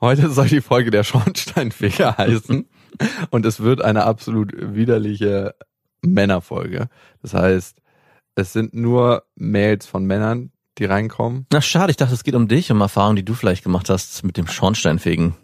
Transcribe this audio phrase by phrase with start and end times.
[0.00, 2.68] Heute soll die Folge der Schornsteinfeger heißen
[3.30, 5.56] und es wird eine absolut widerliche
[6.02, 6.88] Männerfolge.
[7.20, 7.82] Das heißt,
[8.36, 11.46] es sind nur Mails von Männern, die reinkommen.
[11.52, 14.22] Na schade, ich dachte, es geht um dich, um Erfahrungen, die du vielleicht gemacht hast
[14.22, 15.34] mit dem Schornsteinfegen.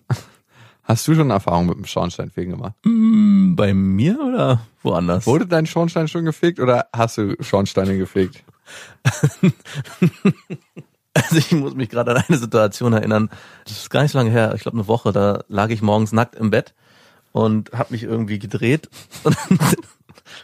[0.85, 2.75] Hast du schon Erfahrung mit dem Schornsteinfegen gemacht?
[2.85, 5.27] Mm, bei mir oder woanders?
[5.27, 8.45] Wurde dein Schornstein schon gefegt oder hast du Schornsteine gefegt?
[11.23, 13.31] Also ich muss mich gerade an eine Situation erinnern.
[13.65, 14.53] Das ist gar nicht so lange her.
[14.57, 15.13] Ich glaube eine Woche.
[15.13, 16.75] Da lag ich morgens nackt im Bett
[17.31, 18.89] und habe mich irgendwie gedreht.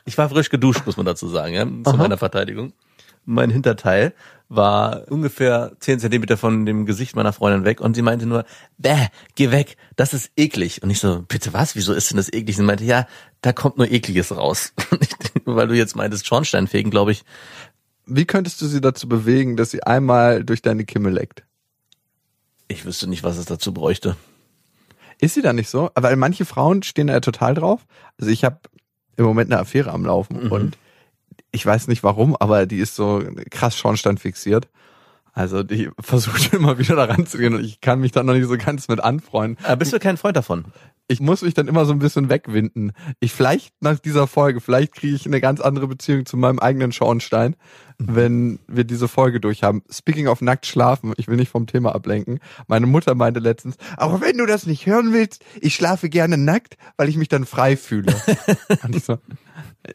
[0.04, 1.96] Ich war frisch geduscht, muss man dazu sagen, ja, zu Aha.
[1.96, 2.72] meiner Verteidigung.
[3.24, 4.14] Mein Hinterteil
[4.48, 8.44] war ungefähr zehn Zentimeter von dem Gesicht meiner Freundin weg und sie meinte nur,
[8.78, 10.82] bäh, geh weg, das ist eklig.
[10.82, 12.56] Und ich so, bitte was, wieso ist denn das eklig?
[12.56, 13.06] Sie meinte, ja,
[13.42, 14.72] da kommt nur ekliges raus.
[14.90, 15.10] Und ich,
[15.44, 17.24] weil du jetzt meintest Schornsteinfegen, glaube ich,
[18.12, 21.44] Wie könntest du sie dazu bewegen, dass sie einmal durch deine Kimme leckt?
[22.68, 24.16] ich wüsste nicht, was es dazu bräuchte.
[25.20, 25.90] Ist sie da nicht so?
[25.96, 27.84] Weil manche Frauen stehen da ja total drauf.
[28.16, 28.60] Also ich habe
[29.16, 30.52] im Moment eine Affäre am Laufen Mhm.
[30.52, 30.78] und
[31.50, 34.68] ich weiß nicht warum, aber die ist so krass Schornstein fixiert.
[35.32, 38.56] Also die versucht immer wieder da ranzugehen und ich kann mich da noch nicht so
[38.56, 39.62] ganz mit anfreunden.
[39.64, 40.64] Aber bist du kein Freund davon?
[41.08, 42.92] Ich muss mich dann immer so ein bisschen wegwinden.
[43.18, 46.92] Ich vielleicht nach dieser Folge, vielleicht kriege ich eine ganz andere Beziehung zu meinem eigenen
[46.92, 47.56] Schornstein,
[47.98, 49.82] wenn wir diese Folge durchhaben.
[49.90, 52.38] Speaking of nackt schlafen, ich will nicht vom Thema ablenken.
[52.68, 56.76] Meine Mutter meinte letztens, aber wenn du das nicht hören willst, ich schlafe gerne nackt,
[56.96, 58.14] weil ich mich dann frei fühle.
[58.84, 59.18] Und ich so,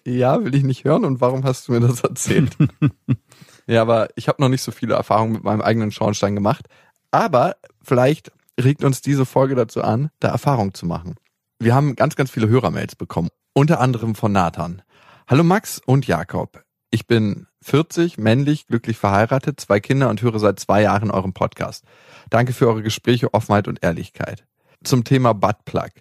[0.03, 2.57] ja, will ich nicht hören und warum hast du mir das erzählt?
[3.67, 6.67] ja, aber ich habe noch nicht so viele Erfahrungen mit meinem eigenen Schornstein gemacht.
[7.11, 11.15] Aber vielleicht regt uns diese Folge dazu an, da Erfahrung zu machen.
[11.59, 13.29] Wir haben ganz, ganz viele Hörermails bekommen.
[13.53, 14.81] Unter anderem von Nathan.
[15.27, 16.63] Hallo Max und Jakob.
[16.91, 21.83] Ich bin 40, männlich, glücklich verheiratet, zwei Kinder und höre seit zwei Jahren euren Podcast.
[22.29, 24.45] Danke für eure Gespräche, Offenheit und Ehrlichkeit.
[24.83, 25.91] Zum Thema Buttplug.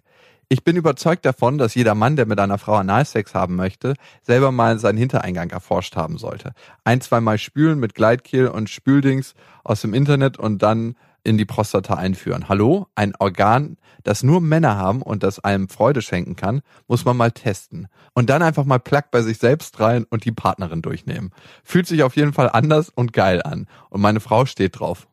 [0.49, 4.53] Ich bin überzeugt davon, dass jeder Mann, der mit einer Frau Analsex haben möchte, selber
[4.53, 6.53] mal seinen Hintereingang erforscht haben sollte.
[6.85, 11.95] Ein, zweimal spülen mit Gleitkehl und Spüldings aus dem Internet und dann in die Prostata
[11.95, 12.49] einführen.
[12.49, 12.87] Hallo?
[12.95, 17.33] Ein Organ, das nur Männer haben und das einem Freude schenken kann, muss man mal
[17.33, 17.89] testen.
[18.13, 21.31] Und dann einfach mal Plug bei sich selbst rein und die Partnerin durchnehmen.
[21.65, 23.67] Fühlt sich auf jeden Fall anders und geil an.
[23.89, 25.09] Und meine Frau steht drauf.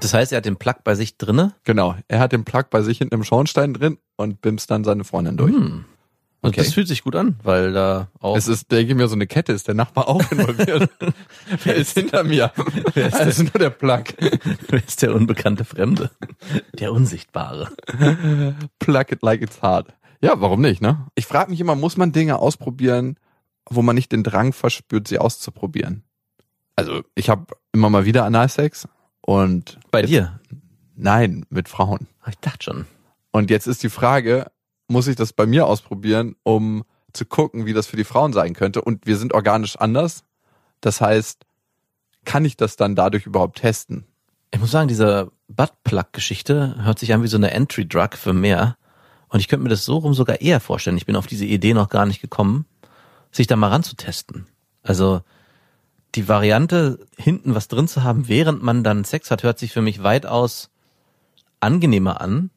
[0.00, 1.54] Das heißt, er hat den Plug bei sich drinne?
[1.64, 1.96] Genau.
[2.08, 5.36] Er hat den Plug bei sich hinten im Schornstein drin und bimst dann seine Freundin
[5.36, 5.52] durch.
[5.54, 5.84] Hm.
[6.40, 6.60] Und Okay.
[6.60, 9.26] das fühlt sich gut an, weil da auch Es ist, denke ich mir, so eine
[9.26, 10.88] Kette, ist der Nachbar auch involviert.
[11.64, 12.52] Wer ist hinter mir?
[12.94, 14.04] Das ist nur der Plug.
[14.68, 16.10] Wer ist der unbekannte Fremde?
[16.74, 17.70] Der Unsichtbare.
[18.78, 19.88] Plug it like it's hard.
[20.20, 21.06] Ja, warum nicht, ne?
[21.16, 23.16] Ich frage mich immer, muss man Dinge ausprobieren,
[23.68, 26.04] wo man nicht den Drang verspürt, sie auszuprobieren?
[26.76, 28.86] Also, ich habe immer mal wieder Analsex
[29.28, 30.40] und Bei dir?
[30.96, 32.06] nein, mit Frauen.
[32.26, 32.86] Ich dachte schon.
[33.30, 34.50] Und jetzt ist die Frage,
[34.86, 38.54] muss ich das bei mir ausprobieren, um zu gucken, wie das für die Frauen sein
[38.54, 38.80] könnte?
[38.80, 40.24] Und wir sind organisch anders.
[40.80, 41.44] Das heißt,
[42.24, 44.06] kann ich das dann dadurch überhaupt testen?
[44.50, 48.78] Ich muss sagen, diese Buttplug-Geschichte hört sich an wie so eine Entry-Drug für mehr.
[49.28, 50.96] Und ich könnte mir das so rum sogar eher vorstellen.
[50.96, 52.64] Ich bin auf diese Idee noch gar nicht gekommen,
[53.30, 54.46] sich da mal ranzutesten.
[54.82, 55.20] Also
[56.14, 59.82] die Variante, hinten was drin zu haben, während man dann Sex hat, hört sich für
[59.82, 60.70] mich weitaus
[61.60, 62.50] angenehmer an,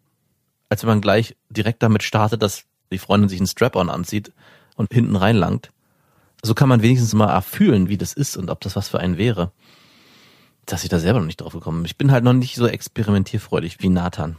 [0.70, 4.32] als wenn man gleich direkt damit startet, dass die Freundin sich einen Strap-on anzieht
[4.76, 5.72] und hinten reinlangt.
[6.44, 9.18] So kann man wenigstens mal erfühlen, wie das ist und ob das was für einen
[9.18, 9.52] wäre.
[10.66, 11.86] Dass ich da selber noch nicht drauf gekommen bin.
[11.86, 14.38] Ich bin halt noch nicht so experimentierfreudig wie Nathan.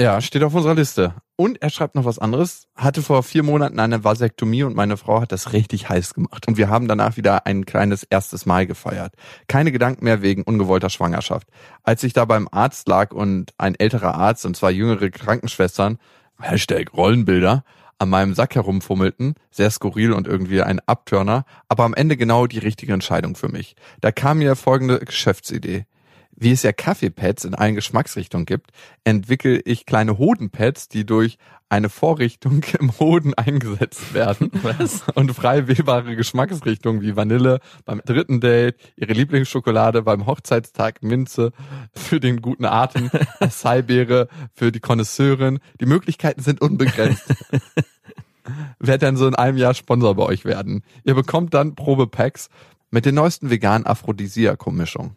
[0.00, 1.14] Ja, steht auf unserer Liste.
[1.40, 2.66] Und er schreibt noch was anderes.
[2.74, 6.48] Hatte vor vier Monaten eine Vasektomie und meine Frau hat das richtig heiß gemacht.
[6.48, 9.14] Und wir haben danach wieder ein kleines erstes Mal gefeiert.
[9.46, 11.46] Keine Gedanken mehr wegen ungewollter Schwangerschaft.
[11.84, 15.98] Als ich da beim Arzt lag und ein älterer Arzt und zwei jüngere Krankenschwestern,
[16.40, 17.62] Hashtag Rollenbilder,
[17.98, 22.58] an meinem Sack herumfummelten, sehr skurril und irgendwie ein Abturner, aber am Ende genau die
[22.58, 23.76] richtige Entscheidung für mich.
[24.00, 25.86] Da kam mir folgende Geschäftsidee.
[26.40, 28.70] Wie es ja Kaffeepads in allen Geschmacksrichtungen gibt,
[29.02, 31.36] entwickle ich kleine Hodenpads, die durch
[31.68, 34.52] eine Vorrichtung im Hoden eingesetzt werden.
[34.62, 35.02] Was?
[35.14, 41.50] Und frei wählbare Geschmacksrichtungen wie Vanille beim dritten Date, ihre Lieblingsschokolade beim Hochzeitstag, Minze
[41.92, 45.58] für den guten Atem, Acai-Beere für die Konnoisseurin.
[45.80, 47.34] Die Möglichkeiten sind unbegrenzt.
[48.78, 50.84] Werd dann so in einem Jahr Sponsor bei euch werden.
[51.02, 52.48] Ihr bekommt dann Probepacks
[52.90, 55.16] mit den neuesten veganen Aphrodisiakum-Mischungen.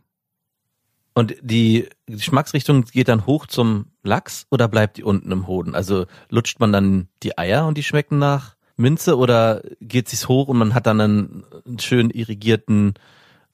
[1.14, 5.76] Und die Geschmacksrichtung geht dann hoch zum Lachs oder bleibt die unten im Hoden?
[5.76, 10.48] Also lutscht man dann die Eier und die schmecken nach Minze oder geht sich's hoch
[10.48, 12.94] und man hat dann einen, einen schön irrigierten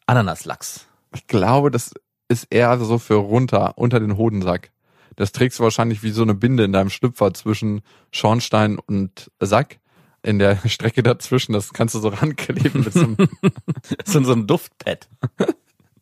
[0.06, 0.88] Ananaslachs?
[1.16, 1.94] Ich glaube, das
[2.30, 4.72] ist eher so für runter, unter den Hodensack.
[5.16, 7.82] Das trägst du wahrscheinlich wie so eine Binde in deinem Schlüpfer zwischen
[8.12, 9.80] Schornstein und Sack.
[10.24, 13.18] In der Strecke dazwischen, das kannst du so rankleben mit so einem
[14.06, 15.08] So, so ein Duftpad.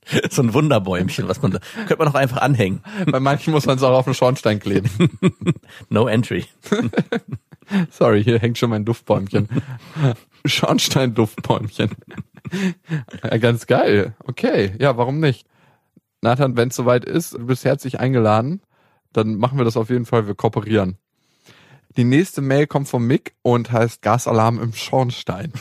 [0.30, 2.82] So ein Wunderbäumchen, was man da, könnte man auch einfach anhängen.
[3.08, 4.90] Bei manchen muss man es auch auf den Schornstein kleben.
[5.90, 6.46] No entry.
[7.90, 9.50] Sorry, hier hängt schon mein Duftbäumchen.
[10.46, 11.90] Schornstein-Duftbäumchen.
[13.24, 14.16] Ja, ganz geil.
[14.24, 15.48] Okay, ja, warum nicht?
[16.22, 18.62] Nathan, wenn es soweit ist, du bist herzlich eingeladen,
[19.14, 20.98] dann machen wir das auf jeden Fall, wir kooperieren.
[21.98, 25.54] Die nächste Mail kommt von Mick und heißt Gasalarm im Schornstein.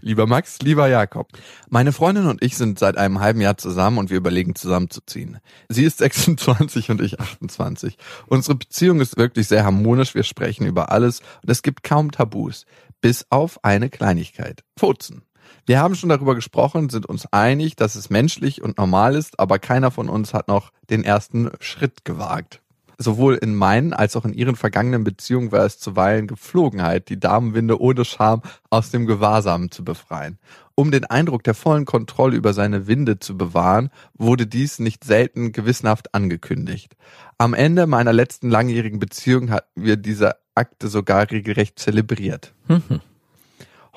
[0.00, 1.28] Lieber Max, lieber Jakob.
[1.68, 5.38] Meine Freundin und ich sind seit einem halben Jahr zusammen und wir überlegen zusammenzuziehen.
[5.68, 7.96] Sie ist 26 und ich 28.
[8.26, 12.66] Unsere Beziehung ist wirklich sehr harmonisch, wir sprechen über alles und es gibt kaum Tabus.
[13.00, 14.64] Bis auf eine Kleinigkeit.
[14.76, 15.22] Furzen.
[15.66, 19.58] Wir haben schon darüber gesprochen, sind uns einig, dass es menschlich und normal ist, aber
[19.58, 22.62] keiner von uns hat noch den ersten Schritt gewagt.
[23.00, 27.80] Sowohl in meinen als auch in ihren vergangenen Beziehungen war es zuweilen Gepflogenheit, die Damenwinde
[27.80, 30.38] ohne Scham aus dem Gewahrsam zu befreien.
[30.74, 35.52] Um den Eindruck der vollen Kontrolle über seine Winde zu bewahren, wurde dies nicht selten
[35.52, 36.96] gewissenhaft angekündigt.
[37.36, 42.52] Am Ende meiner letzten langjährigen Beziehung hatten wir diese Akte sogar regelrecht zelebriert.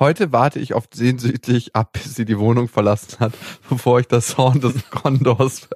[0.01, 3.33] Heute warte ich oft sehnsüchtig ab, bis sie die Wohnung verlassen hat,
[3.69, 5.69] bevor ich das Horn des Kondors,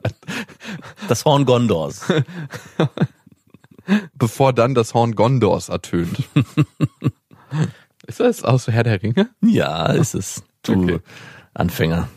[1.07, 2.05] Das Horn Gondors.
[4.15, 6.23] bevor dann das Horn Gondors ertönt.
[8.07, 9.29] Ist das aus Herr der Ringe?
[9.41, 10.43] Ja, ist es.
[10.63, 10.99] Du Okay.
[11.53, 12.07] Anfänger.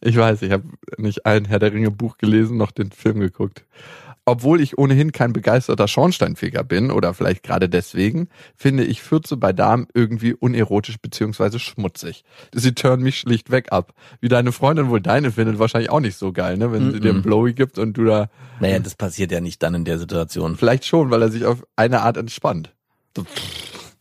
[0.00, 0.64] Ich weiß, ich habe
[0.96, 3.64] nicht ein Herr der Ringe Buch gelesen, noch den Film geguckt.
[4.26, 9.52] Obwohl ich ohnehin kein begeisterter Schornsteinfeger bin, oder vielleicht gerade deswegen, finde ich Fürze bei
[9.52, 12.24] Damen irgendwie unerotisch beziehungsweise schmutzig.
[12.52, 13.92] Sie turnen mich schlichtweg ab.
[14.20, 16.72] Wie deine Freundin wohl deine findet, wahrscheinlich auch nicht so geil, ne?
[16.72, 18.30] Wenn sie dir einen Blowy gibt und du da,
[18.60, 20.56] Naja, das passiert ja nicht dann in der Situation.
[20.56, 22.72] vielleicht schon, weil er sich auf eine Art entspannt.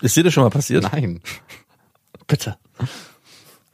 [0.01, 0.83] Ist dir das schon mal passiert?
[0.91, 1.19] Nein.
[2.27, 2.57] Bitte.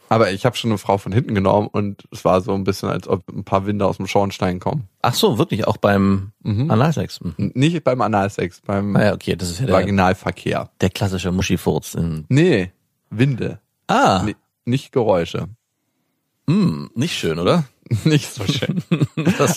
[0.10, 2.90] Aber ich habe schon eine Frau von hinten genommen und es war so ein bisschen,
[2.90, 4.89] als ob ein paar Winde aus dem Schornstein kommen.
[5.02, 6.70] Ach so, wirklich auch beim Mhm.
[6.72, 7.22] Analsex.
[7.22, 7.52] Mhm.
[7.56, 10.70] Nicht beim Analsex, beim Naja, okay, das ist ja der, Vaginalverkehr.
[10.82, 11.94] der klassische Muschifurz.
[11.96, 12.72] In, Nee,
[13.10, 13.60] Winde.
[13.88, 14.36] ah, Nee,
[14.66, 15.48] nicht Geräusche.
[16.48, 17.64] mh, nicht schön, oder?
[18.04, 18.84] Nicht so schön.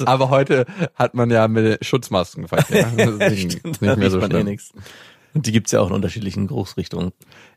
[0.06, 2.86] Aber heute hat man ja mit Schutzmasken Verkehr.
[2.96, 4.72] Deswegen Stimmt, ist da nicht mehr so eh nix.
[5.34, 7.12] Und die gibt's ja auch in unterschiedlichen Geruchsrichtungen.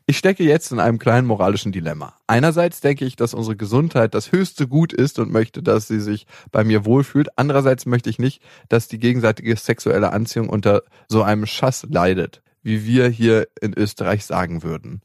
[0.06, 2.14] Ich stecke jetzt in einem kleinen moralischen Dilemma.
[2.26, 6.26] Einerseits denke ich, dass unsere Gesundheit das höchste Gut ist und möchte, dass sie sich
[6.52, 7.28] bei mir wohlfühlt.
[7.36, 12.86] Andererseits möchte ich nicht, dass die gegenseitige sexuelle Anziehung unter so einem Schass leidet, wie
[12.86, 15.02] wir hier in Österreich sagen würden.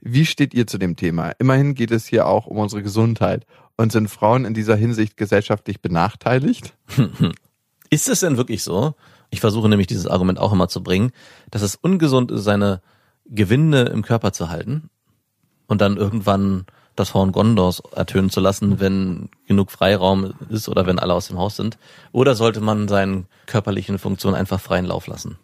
[0.00, 1.32] Wie steht ihr zu dem Thema?
[1.38, 3.46] Immerhin geht es hier auch um unsere Gesundheit.
[3.76, 6.76] Und sind Frauen in dieser Hinsicht gesellschaftlich benachteiligt?
[7.90, 8.94] Ist es denn wirklich so?
[9.34, 11.10] Ich versuche nämlich dieses Argument auch immer zu bringen,
[11.50, 12.80] dass es ungesund ist, seine
[13.26, 14.90] Gewinde im Körper zu halten
[15.66, 21.00] und dann irgendwann das Horn Gondors ertönen zu lassen, wenn genug Freiraum ist oder wenn
[21.00, 21.78] alle aus dem Haus sind.
[22.12, 25.36] Oder sollte man seinen körperlichen Funktionen einfach freien Lauf lassen?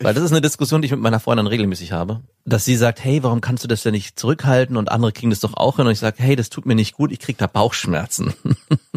[0.00, 3.04] Weil das ist eine Diskussion, die ich mit meiner Freundin regelmäßig habe, dass sie sagt,
[3.04, 5.86] hey, warum kannst du das denn nicht zurückhalten und andere kriegen das doch auch hin
[5.86, 8.34] und ich sage, hey, das tut mir nicht gut, ich krieg da Bauchschmerzen.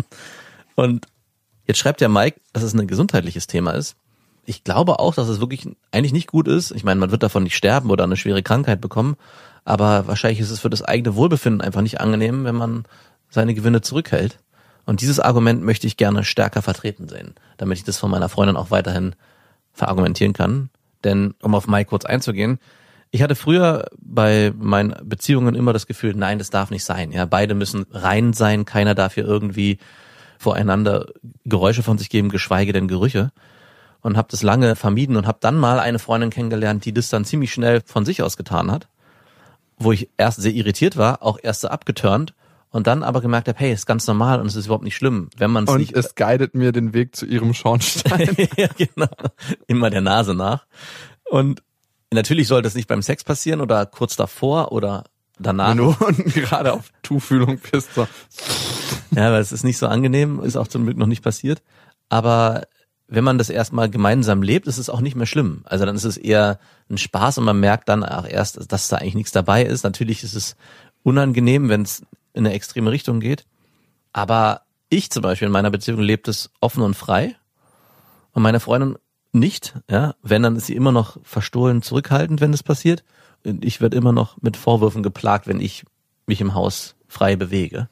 [0.75, 1.05] und
[1.67, 3.95] jetzt schreibt der Mike, dass es ein gesundheitliches Thema ist.
[4.49, 6.71] Ich glaube auch, dass es wirklich eigentlich nicht gut ist.
[6.71, 9.17] Ich meine, man wird davon nicht sterben oder eine schwere Krankheit bekommen,
[9.65, 12.85] aber wahrscheinlich ist es für das eigene Wohlbefinden einfach nicht angenehm, wenn man
[13.29, 14.39] seine Gewinne zurückhält.
[14.85, 18.55] Und dieses Argument möchte ich gerne stärker vertreten sehen, damit ich das von meiner Freundin
[18.55, 19.15] auch weiterhin
[19.73, 20.69] verargumentieren kann.
[21.03, 22.59] Denn um auf Mike kurz einzugehen,
[23.11, 27.11] ich hatte früher bei meinen Beziehungen immer das Gefühl, nein, das darf nicht sein.
[27.11, 29.77] Ja, beide müssen rein sein, keiner darf hier irgendwie
[30.39, 31.07] voreinander
[31.43, 33.31] Geräusche von sich geben, geschweige denn Gerüche.
[34.07, 37.25] Und habe das lange vermieden und habe dann mal eine Freundin kennengelernt, die das dann
[37.25, 38.87] ziemlich schnell von sich aus getan hat,
[39.77, 42.33] wo ich erst sehr irritiert war, auch erst so abgeturnt
[42.69, 45.29] und dann aber gemerkt habe, hey, ist ganz normal und es ist überhaupt nicht schlimm,
[45.35, 48.33] wenn man es Und nicht es guidet mir den Weg zu ihrem Schornstein.
[48.55, 49.09] ja, genau.
[49.67, 50.65] Immer der Nase nach.
[51.25, 51.61] Und
[52.09, 55.03] natürlich sollte es nicht beim Sex passieren oder kurz davor oder
[55.37, 55.75] danach.
[55.75, 57.93] Du unten gerade auf Tuchfühlung bist.
[57.93, 58.07] So.
[59.11, 61.61] Ja, weil es ist nicht so angenehm, ist auch zum Glück noch nicht passiert.
[62.07, 62.67] Aber
[63.07, 65.61] wenn man das erstmal gemeinsam lebt, ist es auch nicht mehr schlimm.
[65.65, 66.59] Also dann ist es eher
[66.89, 69.83] ein Spaß und man merkt dann auch erst, dass da eigentlich nichts dabei ist.
[69.83, 70.55] Natürlich ist es
[71.03, 72.01] unangenehm, wenn es
[72.33, 73.45] in eine extreme Richtung geht.
[74.11, 77.35] Aber ich zum Beispiel in meiner Beziehung lebt es offen und frei
[78.33, 78.97] und meine Freundin
[79.31, 79.75] nicht.
[79.89, 83.03] Ja, wenn dann ist sie immer noch verstohlen zurückhaltend, wenn das passiert.
[83.45, 85.85] Und ich werde immer noch mit Vorwürfen geplagt, wenn ich
[86.25, 87.87] mich im Haus frei bewege.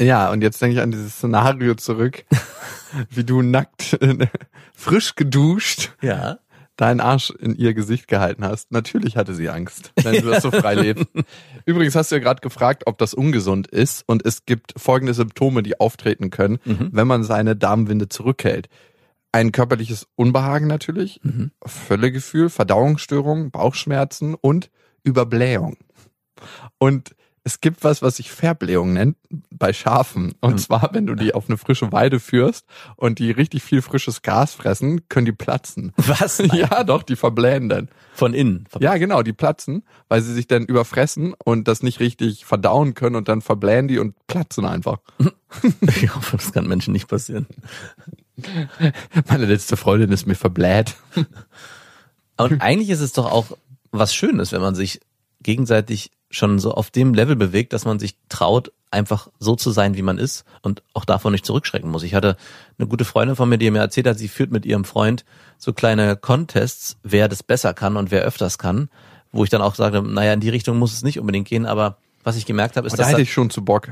[0.00, 2.24] Ja, und jetzt denke ich an dieses Szenario zurück,
[3.10, 3.98] wie du nackt,
[4.74, 6.38] frisch geduscht, Ja.
[6.76, 8.70] deinen Arsch in ihr Gesicht gehalten hast.
[8.72, 11.06] Natürlich hatte sie Angst, wenn du das so frei lebst.
[11.64, 14.04] Übrigens hast du ja gerade gefragt, ob das ungesund ist.
[14.06, 18.68] Und es gibt folgende Symptome, die auftreten können, wenn man seine Darmwinde zurückhält.
[19.32, 21.20] Ein körperliches Unbehagen natürlich,
[21.64, 24.70] Völlegefühl, Verdauungsstörungen, Bauchschmerzen und
[25.02, 25.76] Überblähung.
[26.78, 27.14] Und
[27.46, 29.16] es gibt was, was sich Verblähung nennt
[29.52, 30.34] bei Schafen.
[30.40, 34.22] Und zwar, wenn du die auf eine frische Weide führst und die richtig viel frisches
[34.22, 35.92] Gras fressen, können die platzen.
[35.96, 36.42] Was?
[36.56, 37.88] Ja, doch, die verblähen dann.
[38.14, 38.66] Von innen.
[38.80, 43.14] Ja, genau, die platzen, weil sie sich dann überfressen und das nicht richtig verdauen können
[43.14, 44.98] und dann verblähen die und platzen einfach.
[45.82, 47.46] Ich hoffe, das kann Menschen nicht passieren.
[49.28, 50.96] Meine letzte Freundin ist mir verbläht.
[52.36, 53.56] Und eigentlich ist es doch auch
[53.92, 55.00] was Schönes, wenn man sich
[55.40, 59.96] gegenseitig schon so auf dem Level bewegt, dass man sich traut, einfach so zu sein,
[59.96, 62.02] wie man ist und auch davon nicht zurückschrecken muss.
[62.02, 62.36] Ich hatte
[62.78, 65.24] eine gute Freundin von mir, die mir erzählt hat, sie führt mit ihrem Freund
[65.58, 68.88] so kleine Contests, wer das besser kann und wer öfters kann,
[69.32, 71.96] wo ich dann auch sagte, naja, in die Richtung muss es nicht unbedingt gehen, aber
[72.24, 73.88] was ich gemerkt habe, ist, Da dass hätte da- ich schon zu Bock.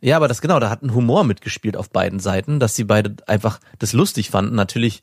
[0.00, 3.16] ja, aber das genau, da hat ein Humor mitgespielt auf beiden Seiten, dass sie beide
[3.26, 4.54] einfach das lustig fanden.
[4.56, 5.02] Natürlich,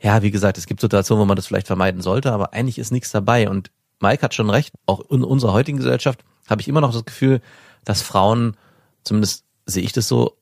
[0.00, 2.92] ja, wie gesagt, es gibt Situationen, wo man das vielleicht vermeiden sollte, aber eigentlich ist
[2.92, 3.48] nichts dabei.
[3.48, 3.70] Und
[4.00, 7.40] Mike hat schon recht, auch in unserer heutigen Gesellschaft habe ich immer noch das Gefühl,
[7.84, 8.56] dass Frauen,
[9.02, 10.36] zumindest sehe ich das so,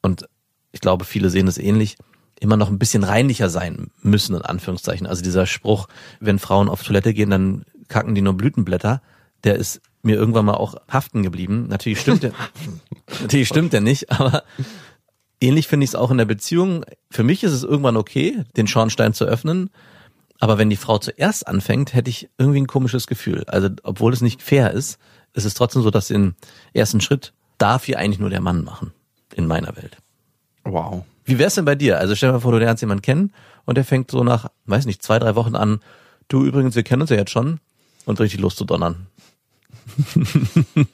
[0.00, 0.28] und
[0.72, 1.96] ich glaube, viele sehen das ähnlich,
[2.40, 5.06] immer noch ein bisschen reinlicher sein müssen, in Anführungszeichen.
[5.06, 9.00] Also dieser Spruch, wenn Frauen auf Toilette gehen, dann kacken die nur Blütenblätter,
[9.44, 11.66] der ist mir irgendwann mal auch haften geblieben.
[11.68, 12.32] Natürlich stimmt der,
[13.20, 14.42] natürlich stimmt der nicht, aber
[15.40, 16.84] ähnlich finde ich es auch in der Beziehung.
[17.10, 19.70] Für mich ist es irgendwann okay, den Schornstein zu öffnen.
[20.42, 23.44] Aber wenn die Frau zuerst anfängt, hätte ich irgendwie ein komisches Gefühl.
[23.46, 24.98] Also, obwohl es nicht fair ist,
[25.34, 26.34] ist es trotzdem so, dass den
[26.74, 28.92] ersten Schritt darf hier eigentlich nur der Mann machen.
[29.36, 29.98] In meiner Welt.
[30.64, 31.04] Wow.
[31.24, 32.00] Wie wär's denn bei dir?
[32.00, 33.32] Also stell dir mal vor, du lernst jemanden kennen
[33.66, 35.78] und der fängt so nach, weiß nicht, zwei, drei Wochen an,
[36.26, 37.60] du übrigens, wir kennen uns ja jetzt schon
[38.04, 39.06] und richtig loszudonnern.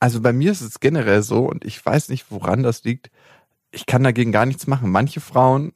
[0.00, 3.10] Also bei mir ist es generell so und ich weiß nicht, woran das liegt.
[3.70, 4.90] Ich kann dagegen gar nichts machen.
[4.90, 5.72] Manche Frauen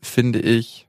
[0.00, 0.87] finde ich,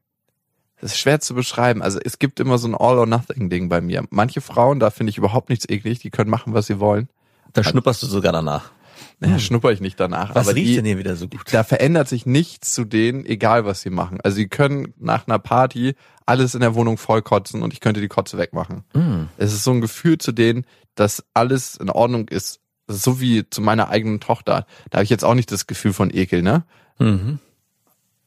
[0.82, 1.82] das ist schwer zu beschreiben.
[1.82, 4.06] Also es gibt immer so ein All-or-Nothing-Ding bei mir.
[4.10, 7.10] Manche Frauen, da finde ich überhaupt nichts eklig, die können machen, was sie wollen.
[7.54, 8.72] Da schnupperst du sogar danach.
[9.20, 10.30] Naja, schnupper ich nicht danach.
[10.30, 10.36] Hm.
[10.36, 11.42] Was aber riecht die, denn hier wieder so gut?
[11.52, 14.20] da verändert sich nichts zu denen, egal was sie machen.
[14.22, 15.96] Also sie können nach einer Party
[16.26, 18.84] alles in der Wohnung vollkotzen und ich könnte die Kotze wegmachen.
[18.94, 19.24] Mm.
[19.38, 23.62] Es ist so ein Gefühl zu denen, dass alles in Ordnung ist so wie zu
[23.62, 24.66] meiner eigenen Tochter.
[24.90, 26.64] Da habe ich jetzt auch nicht das Gefühl von Ekel, ne?
[26.98, 27.40] Mhm.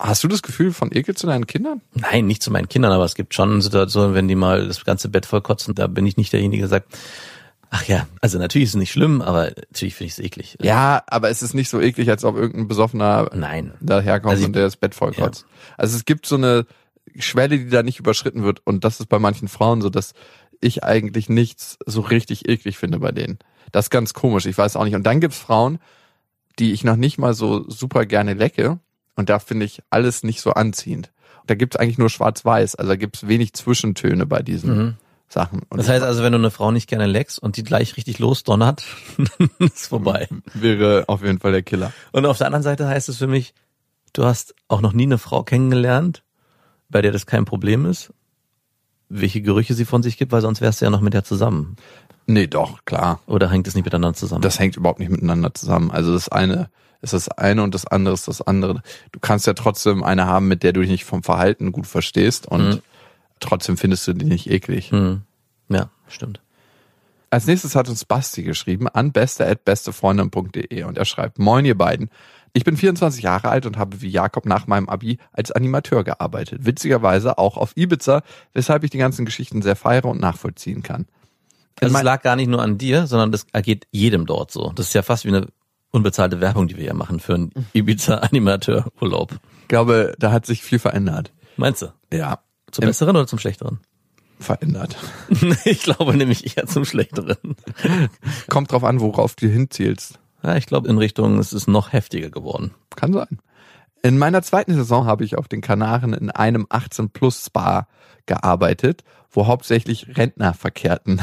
[0.03, 1.81] Hast du das Gefühl von Ekel zu deinen Kindern?
[1.95, 5.09] Nein, nicht zu meinen Kindern, aber es gibt schon Situationen, wenn die mal das ganze
[5.09, 6.99] Bett vollkotzen, da bin ich nicht derjenige, der sagt,
[7.71, 10.57] ach ja, also natürlich ist es nicht schlimm, aber natürlich finde ich es eklig.
[10.61, 13.75] Ja, aber es ist nicht so eklig, als ob irgendein Besoffener Nein.
[13.81, 15.47] daherkommt Also ich- und der das Bett vollkotzt.
[15.79, 16.67] Also es gibt so eine
[17.21, 20.15] Schwelle, die da nicht überschritten wird und das ist bei manchen Frauen so, dass
[20.61, 23.39] ich eigentlich nichts so richtig eklig finde bei denen.
[23.71, 24.97] Das ist ganz komisch, ich weiß auch nicht.
[24.97, 25.79] Und dann gibt's Frauen,
[26.59, 28.81] die ich noch nicht mal so super gerne lecke
[29.17, 31.11] und da finde ich alles nicht so anziehend.
[31.41, 34.95] Und da gibt's eigentlich nur schwarz-weiß, also da gibt's wenig Zwischentöne bei diesen Mhm.
[35.29, 35.63] Sachen.
[35.71, 38.19] Und Das heißt also, wenn du eine Frau nicht gerne leckst und die gleich richtig
[38.19, 38.85] losdonnert,
[39.59, 40.29] ist vorbei.
[40.53, 41.91] wäre auf jeden Fall der Killer.
[42.13, 43.55] Und auf der anderen Seite heißt es für mich,
[44.13, 46.23] du hast auch noch nie eine Frau kennengelernt,
[46.91, 48.13] bei der das kein Problem ist,
[49.09, 51.77] welche Gerüche sie von sich gibt, weil sonst wärst du ja noch mit der zusammen.
[52.27, 53.21] Nee, doch, klar.
[53.27, 54.43] Oder hängt es nicht miteinander zusammen?
[54.43, 55.91] das hängt überhaupt nicht miteinander zusammen.
[55.91, 56.69] Also das eine
[57.03, 58.83] ist das eine und das andere ist das andere.
[59.13, 62.47] Du kannst ja trotzdem eine haben, mit der du dich nicht vom Verhalten gut verstehst
[62.47, 62.81] und Mhm.
[63.41, 64.91] trotzdem findest du die nicht eklig.
[64.91, 65.23] hm.
[65.69, 66.41] Ja, stimmt.
[67.31, 72.11] Als nächstes hat uns Basti geschrieben an beste@bestefreundin.de und er schreibt: Moin ihr beiden.
[72.55, 76.67] Ich bin 24 Jahre alt und habe wie Jakob nach meinem Abi als Animateur gearbeitet.
[76.67, 81.07] Witzigerweise auch auf Ibiza, weshalb ich die ganzen Geschichten sehr feiere und nachvollziehen kann.
[81.81, 84.71] Also es lag gar nicht nur an dir, sondern das ergeht jedem dort so.
[84.75, 85.47] Das ist ja fast wie eine
[85.93, 89.39] unbezahlte Werbung, die wir ja machen für einen Ibiza-Animateur-Urlaub.
[89.63, 91.33] Ich glaube, da hat sich viel verändert.
[91.57, 91.93] Meinst du?
[92.13, 93.79] Ja, Zum Besseren oder zum Schlechteren?
[94.41, 94.97] verändert.
[95.65, 97.37] ich glaube nämlich eher zum Schlechteren.
[98.49, 100.19] Kommt drauf an, worauf du hinzielst.
[100.43, 102.73] Ja, ich glaube in Richtung, es ist noch heftiger geworden.
[102.97, 103.39] Kann sein.
[104.03, 107.87] In meiner zweiten Saison habe ich auf den Kanaren in einem 18 Plus Spa
[108.27, 111.21] gearbeitet, wo hauptsächlich Rentner verkehrten.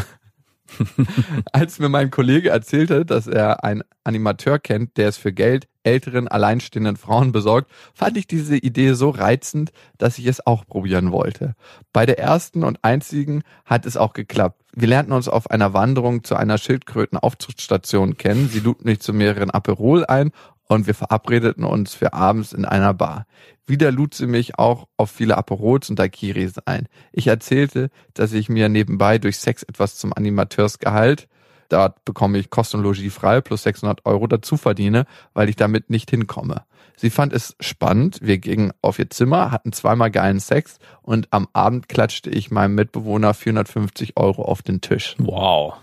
[1.53, 6.27] Als mir mein Kollege erzählte, dass er einen Animateur kennt, der es für Geld älteren,
[6.27, 11.55] alleinstehenden Frauen besorgt, fand ich diese Idee so reizend, dass ich es auch probieren wollte.
[11.93, 14.61] Bei der ersten und einzigen hat es auch geklappt.
[14.73, 18.49] Wir lernten uns auf einer Wanderung zu einer Schildkrötenaufzuchtstation kennen.
[18.49, 20.31] Sie lud mich zu mehreren Aperol ein
[20.69, 23.25] und wir verabredeten uns für abends in einer Bar.
[23.65, 26.87] Wieder lud sie mich auch auf viele Aperols und Daiquiris ein.
[27.11, 31.27] Ich erzählte, dass ich mir nebenbei durch Sex etwas zum Animateursgehalt,
[31.69, 35.89] dort bekomme ich Kost und Logis frei plus 600 Euro dazu verdiene, weil ich damit
[35.89, 36.63] nicht hinkomme.
[36.95, 41.47] Sie fand es spannend, wir gingen auf ihr Zimmer, hatten zweimal geilen Sex und am
[41.53, 45.15] Abend klatschte ich meinem Mitbewohner 450 Euro auf den Tisch.
[45.17, 45.75] Wow.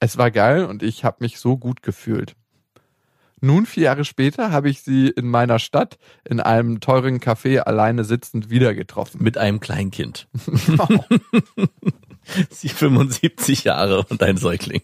[0.00, 2.34] Es war geil und ich habe mich so gut gefühlt.
[3.40, 8.04] Nun, vier Jahre später, habe ich sie in meiner Stadt in einem teuren Café alleine
[8.04, 9.22] sitzend wieder getroffen.
[9.22, 10.28] Mit einem Kleinkind.
[12.50, 14.82] Sie 75 Jahre und ein Säugling.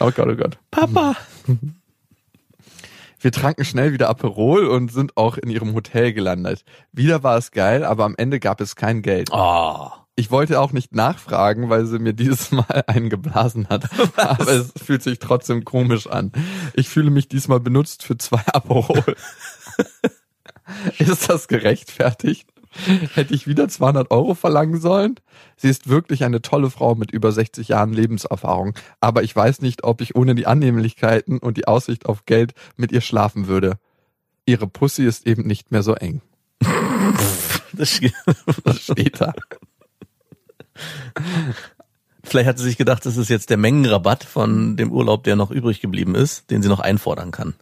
[0.00, 0.58] Oh Gott, oh Gott.
[0.70, 1.16] Papa.
[3.20, 6.62] Wir tranken schnell wieder Aperol und sind auch in ihrem Hotel gelandet.
[6.92, 9.30] Wieder war es geil, aber am Ende gab es kein Geld.
[9.32, 9.88] Oh.
[10.16, 13.88] Ich wollte auch nicht nachfragen, weil sie mir dieses Mal einen geblasen hat.
[14.16, 16.32] Aber es fühlt sich trotzdem komisch an.
[16.74, 19.16] Ich fühle mich diesmal benutzt für zwei Aperol.
[20.98, 22.48] Ist das gerechtfertigt?
[23.14, 25.14] Hätte ich wieder 200 Euro verlangen sollen?
[25.56, 28.74] Sie ist wirklich eine tolle Frau mit über 60 Jahren Lebenserfahrung.
[29.00, 32.90] Aber ich weiß nicht, ob ich ohne die Annehmlichkeiten und die Aussicht auf Geld mit
[32.90, 33.78] ihr schlafen würde.
[34.46, 36.20] Ihre Pussy ist eben nicht mehr so eng.
[37.72, 38.00] Das,
[38.64, 39.32] Das steht da.
[42.22, 45.50] Vielleicht hat sie sich gedacht, das ist jetzt der Mengenrabatt von dem Urlaub, der noch
[45.50, 47.54] übrig geblieben ist, den sie noch einfordern kann.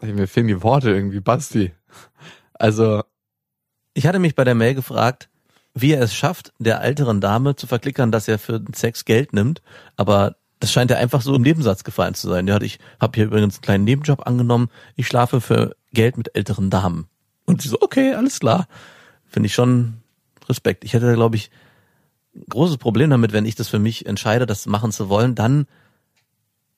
[0.00, 1.72] Mir fehlen die Worte irgendwie, Basti.
[2.54, 3.02] Also,
[3.94, 5.30] Ich hatte mich bei der Mail gefragt,
[5.72, 9.32] wie er es schafft, der älteren Dame zu verklickern, dass er für den Sex Geld
[9.32, 9.62] nimmt,
[9.96, 12.50] aber das scheint ja einfach so im Nebensatz gefallen zu sein.
[12.52, 16.68] Hat, ich habe hier übrigens einen kleinen Nebenjob angenommen, ich schlafe für Geld mit älteren
[16.68, 17.08] Damen.
[17.46, 18.68] Und sie so, okay, alles klar.
[19.24, 19.94] Finde ich schon
[20.46, 20.84] Respekt.
[20.84, 21.50] Ich hätte, glaube ich,
[22.48, 25.66] großes Problem damit, wenn ich das für mich entscheide, das machen zu wollen, dann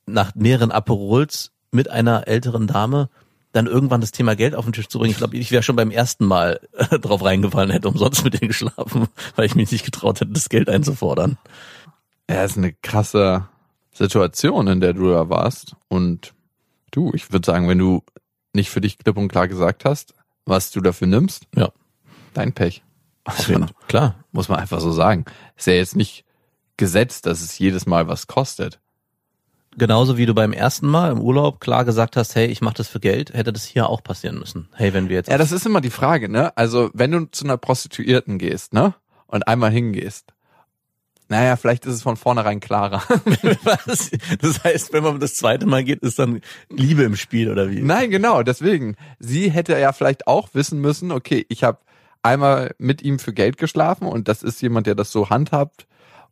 [0.06, 3.08] nach mehreren Aperols mit einer älteren Dame
[3.52, 5.10] dann irgendwann das Thema Geld auf den Tisch zu bringen.
[5.10, 8.48] Ich glaube, ich wäre schon beim ersten Mal äh, drauf reingefallen, hätte umsonst mit denen
[8.48, 11.38] geschlafen, weil ich mich nicht getraut hätte, das Geld einzufordern.
[12.30, 13.48] ja, ist eine krasse
[13.92, 15.76] Situation, in der du da warst.
[15.88, 16.34] Und
[16.90, 18.02] du, ich würde sagen, wenn du
[18.52, 21.70] nicht für dich klipp und klar gesagt hast, was du dafür nimmst, Ja,
[22.34, 22.82] dein Pech.
[23.24, 23.66] Fall.
[23.88, 24.14] Klar.
[24.38, 25.24] Muss man einfach so sagen.
[25.56, 26.24] Ist ja jetzt nicht
[26.76, 28.78] gesetzt, dass es jedes Mal was kostet.
[29.76, 32.86] Genauso wie du beim ersten Mal im Urlaub klar gesagt hast, hey, ich mache das
[32.86, 34.68] für Geld, hätte das hier auch passieren müssen.
[34.74, 36.56] Hey, wenn wir jetzt Ja, das ist immer die Frage, ne?
[36.56, 38.94] Also, wenn du zu einer Prostituierten gehst, ne?
[39.26, 40.32] Und einmal hingehst.
[41.26, 43.02] Naja, vielleicht ist es von vornherein klarer.
[43.64, 44.12] Was?
[44.40, 47.82] Das heißt, wenn man das zweite Mal geht, ist dann Liebe im Spiel oder wie?
[47.82, 48.94] Nein, genau, deswegen.
[49.18, 51.80] Sie hätte ja vielleicht auch wissen müssen, okay, ich habe
[52.28, 55.86] einmal mit ihm für Geld geschlafen und das ist jemand, der das so handhabt.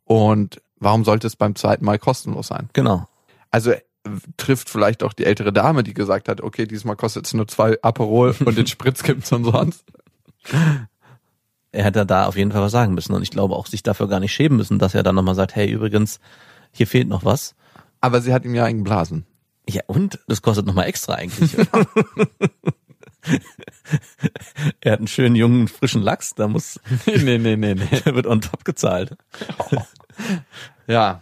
[0.05, 2.69] Und warum sollte es beim zweiten Mal kostenlos sein?
[2.73, 3.07] Genau.
[3.51, 3.73] Also
[4.37, 7.77] trifft vielleicht auch die ältere Dame, die gesagt hat, okay, diesmal kostet es nur zwei
[7.81, 9.83] Aperol und den Spritz gibt's umsonst.
[11.71, 14.07] Er hätte da auf jeden Fall was sagen müssen und ich glaube auch sich dafür
[14.07, 16.19] gar nicht schämen müssen, dass er dann nochmal sagt, hey, übrigens,
[16.71, 17.55] hier fehlt noch was.
[17.99, 19.25] Aber sie hat ihm ja eingeblasen.
[19.69, 20.19] Ja, und?
[20.27, 21.57] Das kostet nochmal extra eigentlich.
[24.81, 28.01] er hat einen schönen, jungen, frischen Lachs, da muss, nee, nee, nee, nee, nee.
[28.05, 29.17] der wird on top gezahlt.
[30.87, 31.21] Ja.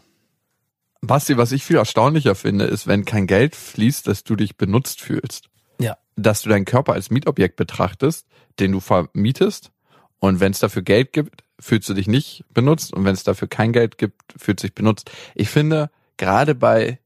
[1.01, 5.01] Basti, was ich viel erstaunlicher finde, ist, wenn kein Geld fließt, dass du dich benutzt
[5.01, 5.49] fühlst.
[5.79, 5.97] Ja.
[6.15, 8.27] Dass du deinen Körper als Mietobjekt betrachtest,
[8.59, 9.71] den du vermietest.
[10.19, 12.93] Und wenn es dafür Geld gibt, fühlst du dich nicht benutzt.
[12.93, 15.11] Und wenn es dafür kein Geld gibt, fühlst du dich benutzt.
[15.33, 16.99] Ich finde, gerade bei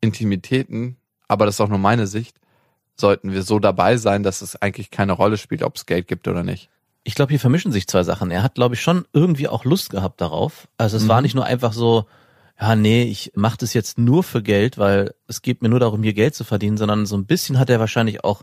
[0.00, 0.96] Intimitäten,
[1.28, 2.36] aber das ist auch nur meine Sicht,
[2.96, 6.28] sollten wir so dabei sein, dass es eigentlich keine Rolle spielt, ob es Geld gibt
[6.28, 6.68] oder nicht.
[7.02, 8.30] Ich glaube, hier vermischen sich zwei Sachen.
[8.30, 10.68] Er hat, glaube ich, schon irgendwie auch Lust gehabt darauf.
[10.78, 12.06] Also es war nicht nur einfach so,
[12.58, 16.02] ja, nee, ich mache das jetzt nur für Geld, weil es geht mir nur darum,
[16.02, 18.42] hier Geld zu verdienen, sondern so ein bisschen hat er wahrscheinlich auch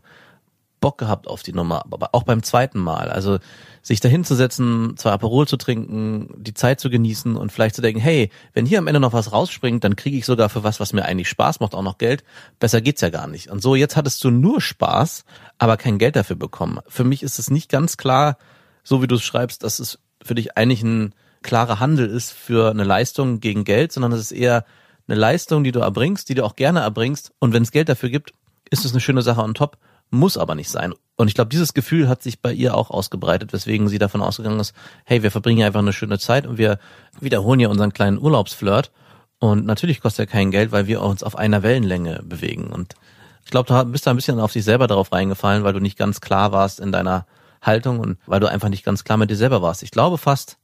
[0.81, 3.09] Bock gehabt auf die Nummer, aber auch beim zweiten Mal.
[3.09, 3.39] Also
[3.81, 7.81] sich dahin zu setzen, zwei Aperol zu trinken, die Zeit zu genießen und vielleicht zu
[7.81, 10.81] denken, hey, wenn hier am Ende noch was rausspringt, dann kriege ich sogar für was,
[10.81, 12.23] was mir eigentlich Spaß macht, auch noch Geld.
[12.59, 13.49] Besser geht's ja gar nicht.
[13.49, 15.23] Und so, jetzt hattest du nur Spaß,
[15.57, 16.79] aber kein Geld dafür bekommen.
[16.87, 18.37] Für mich ist es nicht ganz klar,
[18.83, 21.13] so wie du es schreibst, dass es für dich eigentlich ein
[21.43, 24.65] klarer Handel ist für eine Leistung gegen Geld, sondern es ist eher
[25.07, 27.31] eine Leistung, die du erbringst, die du auch gerne erbringst.
[27.39, 28.33] Und wenn es Geld dafür gibt,
[28.69, 29.77] ist es eine schöne Sache on top,
[30.11, 30.93] muss aber nicht sein.
[31.15, 34.59] Und ich glaube, dieses Gefühl hat sich bei ihr auch ausgebreitet, weswegen sie davon ausgegangen
[34.59, 34.73] ist,
[35.05, 36.79] hey, wir verbringen hier einfach eine schöne Zeit und wir
[37.19, 38.91] wiederholen hier unseren kleinen Urlaubsflirt.
[39.39, 42.67] Und natürlich kostet er kein Geld, weil wir uns auf einer Wellenlänge bewegen.
[42.67, 42.95] Und
[43.43, 45.97] ich glaube, du bist da ein bisschen auf dich selber darauf reingefallen, weil du nicht
[45.97, 47.25] ganz klar warst in deiner
[47.61, 49.83] Haltung und weil du einfach nicht ganz klar mit dir selber warst.
[49.83, 50.57] Ich glaube fast,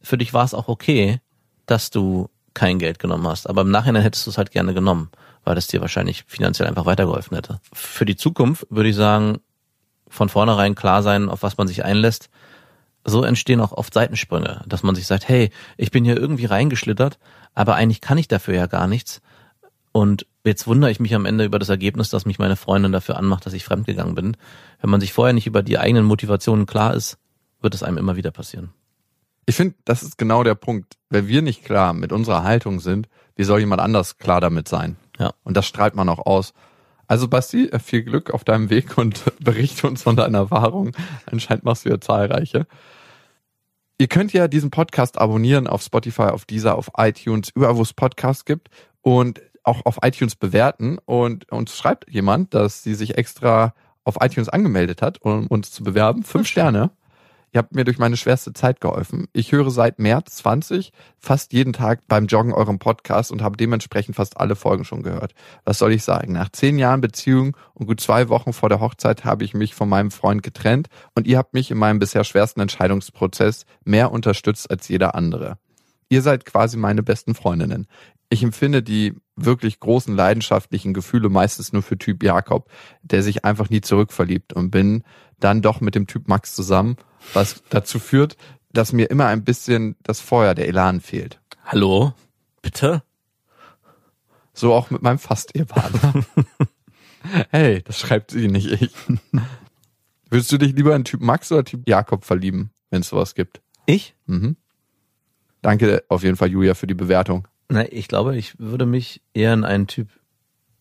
[0.00, 1.20] für dich war es auch okay,
[1.66, 3.48] dass du kein Geld genommen hast.
[3.48, 5.10] Aber im Nachhinein hättest du es halt gerne genommen,
[5.44, 7.60] weil das dir wahrscheinlich finanziell einfach weitergeholfen hätte.
[7.72, 9.38] Für die Zukunft würde ich sagen,
[10.08, 12.30] von vornherein klar sein, auf was man sich einlässt.
[13.04, 17.18] So entstehen auch oft Seitensprünge, dass man sich sagt, hey, ich bin hier irgendwie reingeschlittert,
[17.54, 19.20] aber eigentlich kann ich dafür ja gar nichts.
[19.92, 23.16] Und jetzt wundere ich mich am Ende über das Ergebnis, dass mich meine Freundin dafür
[23.16, 24.36] anmacht, dass ich fremdgegangen bin.
[24.80, 27.18] Wenn man sich vorher nicht über die eigenen Motivationen klar ist,
[27.60, 28.70] wird es einem immer wieder passieren.
[29.46, 30.96] Ich finde, das ist genau der Punkt.
[31.10, 34.96] Wenn wir nicht klar mit unserer Haltung sind, wie soll jemand anders klar damit sein?
[35.18, 35.34] Ja.
[35.44, 36.54] Und das strahlt man auch aus.
[37.06, 40.92] Also Basti, äh, viel Glück auf deinem Weg und berichte uns von deiner Erfahrung.
[41.26, 42.66] Anscheinend machst du ja zahlreiche.
[43.98, 47.92] Ihr könnt ja diesen Podcast abonnieren auf Spotify, auf dieser, auf iTunes, überall wo es
[47.92, 48.68] Podcasts gibt
[49.02, 50.98] und auch auf iTunes bewerten.
[51.04, 55.84] Und uns schreibt jemand, dass sie sich extra auf iTunes angemeldet hat, um uns zu
[55.84, 56.24] bewerben.
[56.24, 56.90] Fünf Sterne.
[57.54, 59.28] Ihr habt mir durch meine schwerste Zeit geholfen.
[59.32, 64.16] Ich höre seit März 20 fast jeden Tag beim Joggen eurem Podcast und habe dementsprechend
[64.16, 65.36] fast alle Folgen schon gehört.
[65.64, 66.32] Was soll ich sagen?
[66.32, 69.88] Nach zehn Jahren Beziehung und gut zwei Wochen vor der Hochzeit habe ich mich von
[69.88, 74.88] meinem Freund getrennt und ihr habt mich in meinem bisher schwersten Entscheidungsprozess mehr unterstützt als
[74.88, 75.56] jeder andere.
[76.08, 77.86] Ihr seid quasi meine besten Freundinnen.
[78.30, 82.68] Ich empfinde die wirklich großen leidenschaftlichen Gefühle meistens nur für Typ Jakob,
[83.02, 85.04] der sich einfach nie zurückverliebt und bin
[85.38, 86.96] dann doch mit dem Typ Max zusammen
[87.32, 88.36] was dazu führt,
[88.72, 91.40] dass mir immer ein bisschen das Feuer, der Elan fehlt.
[91.64, 92.12] Hallo?
[92.60, 93.02] Bitte?
[94.52, 96.24] So auch mit meinem Fast-Ehepartner.
[97.50, 98.92] hey, das schreibt sie, nicht ich.
[100.30, 103.60] Würdest du dich lieber in Typ Max oder Typ Jakob verlieben, wenn es sowas gibt?
[103.86, 104.14] Ich?
[104.26, 104.56] Mhm.
[105.62, 107.48] Danke auf jeden Fall, Julia, für die Bewertung.
[107.68, 110.08] Na, ich glaube, ich würde mich eher in einen Typ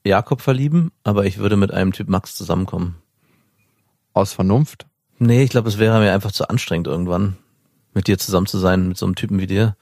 [0.06, 2.96] Jakob verlieben, aber ich würde mit einem Typ Max zusammenkommen.
[4.14, 4.86] Aus Vernunft?
[5.20, 7.38] Nee, ich glaube, es wäre mir einfach zu anstrengend irgendwann,
[7.94, 9.76] mit dir zusammen zu sein, mit so einem Typen wie dir,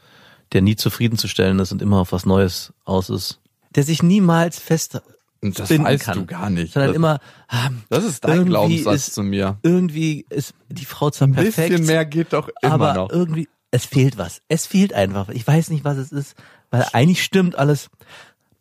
[0.53, 3.39] der nie zufriedenzustellen ist und immer auf was Neues aus ist.
[3.75, 5.01] Der sich niemals fest
[5.43, 6.17] das binden weißt kann.
[6.19, 6.73] du gar nicht.
[6.73, 9.57] Sondern das, immer, ah, das ist dein Glaubenssatz ist- zu mir.
[9.63, 13.09] irgendwie ist die Frau zwar Ein perfekt, bisschen mehr geht doch immer aber noch.
[13.09, 14.41] irgendwie, es fehlt was.
[14.49, 15.29] Es fehlt einfach.
[15.29, 16.35] Ich weiß nicht, was es ist,
[16.69, 17.89] weil eigentlich stimmt alles.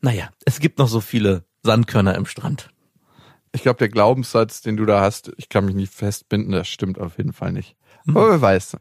[0.01, 2.71] Naja, es gibt noch so viele Sandkörner im Strand.
[3.53, 6.99] Ich glaube, der Glaubenssatz, den du da hast, ich kann mich nicht festbinden, das stimmt
[6.99, 7.77] auf jeden Fall nicht.
[8.07, 8.77] Aber wer weiß.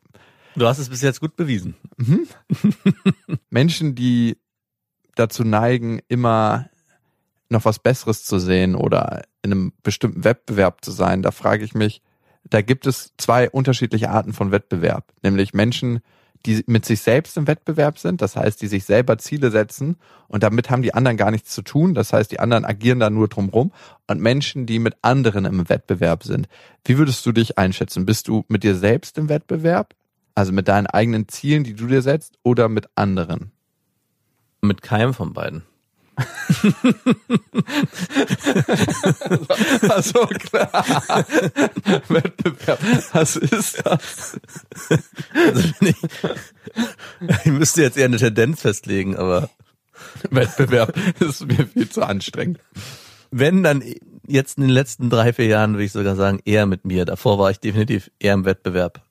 [0.56, 1.76] Du hast es bis jetzt gut bewiesen.
[3.50, 4.38] Menschen, die
[5.16, 6.70] dazu neigen, immer
[7.50, 11.74] noch was Besseres zu sehen oder in einem bestimmten Wettbewerb zu sein, da frage ich
[11.74, 12.02] mich,
[12.44, 15.12] da gibt es zwei unterschiedliche Arten von Wettbewerb.
[15.24, 16.00] Nämlich Menschen,
[16.46, 19.98] die mit sich selbst im Wettbewerb sind, das heißt, die sich selber Ziele setzen
[20.28, 23.10] und damit haben die anderen gar nichts zu tun, das heißt, die anderen agieren da
[23.10, 23.72] nur drumrum
[24.08, 26.48] und Menschen, die mit anderen im Wettbewerb sind.
[26.86, 28.06] Wie würdest du dich einschätzen?
[28.06, 29.96] Bist du mit dir selbst im Wettbewerb?
[30.36, 33.52] Also mit deinen eigenen Zielen, die du dir setzt oder mit anderen?
[34.62, 35.64] Mit keinem von beiden.
[39.90, 40.86] Also klar.
[42.08, 42.80] Wettbewerb.
[43.14, 44.40] Was ist das?
[45.36, 45.96] Also ich,
[47.46, 49.50] ich müsste jetzt eher eine Tendenz festlegen, aber
[50.30, 52.60] Wettbewerb ist mir viel zu anstrengend.
[53.32, 53.84] wenn dann
[54.28, 57.06] jetzt in den letzten drei, vier Jahren würde ich sogar sagen, eher mit mir.
[57.06, 59.02] Davor war ich definitiv eher im Wettbewerb.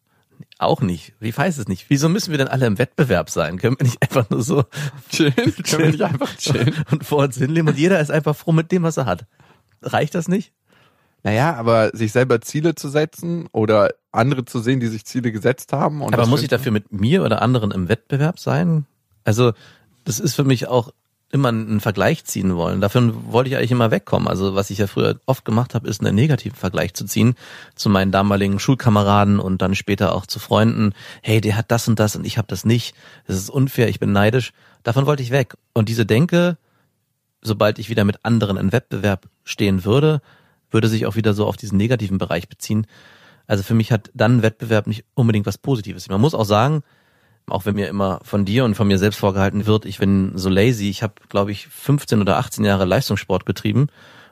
[0.59, 1.15] Auch nicht.
[1.21, 1.87] Ich weiß es nicht.
[1.89, 3.59] Wieso müssen wir denn alle im Wettbewerb sein?
[3.59, 4.65] Können wir nicht einfach nur so
[5.11, 5.35] Chillen?
[5.35, 6.75] Können wir nicht einfach chillen?
[6.91, 9.27] und vor uns hinleben und jeder ist einfach froh mit dem, was er hat?
[9.83, 10.53] Reicht das nicht?
[11.23, 15.73] Naja, aber sich selber Ziele zu setzen oder andere zu sehen, die sich Ziele gesetzt
[15.73, 16.01] haben.
[16.01, 18.87] Und Aber muss ich dafür mit mir oder anderen im Wettbewerb sein?
[19.25, 19.53] Also,
[20.05, 20.93] das ist für mich auch
[21.31, 22.81] immer einen Vergleich ziehen wollen.
[22.81, 24.29] Davon wollte ich eigentlich immer wegkommen.
[24.29, 27.35] Also, was ich ja früher oft gemacht habe, ist einen negativen Vergleich zu ziehen
[27.75, 30.95] zu meinen damaligen Schulkameraden und dann später auch zu Freunden.
[31.23, 32.95] Hey, der hat das und das und ich habe das nicht.
[33.27, 34.53] Das ist unfair, ich bin neidisch.
[34.83, 35.55] Davon wollte ich weg.
[35.75, 36.57] Und diese Denke,
[37.43, 40.23] sobald ich wieder mit anderen in Wettbewerb stehen würde,
[40.71, 42.87] würde sich auch wieder so auf diesen negativen Bereich beziehen.
[43.47, 46.09] Also für mich hat dann Wettbewerb nicht unbedingt was Positives.
[46.09, 46.83] Man muss auch sagen,
[47.51, 50.49] auch wenn mir immer von dir und von mir selbst vorgehalten wird, ich bin so
[50.49, 50.89] lazy.
[50.89, 53.89] Ich habe, glaube ich, 15 oder 18 Jahre Leistungssport betrieben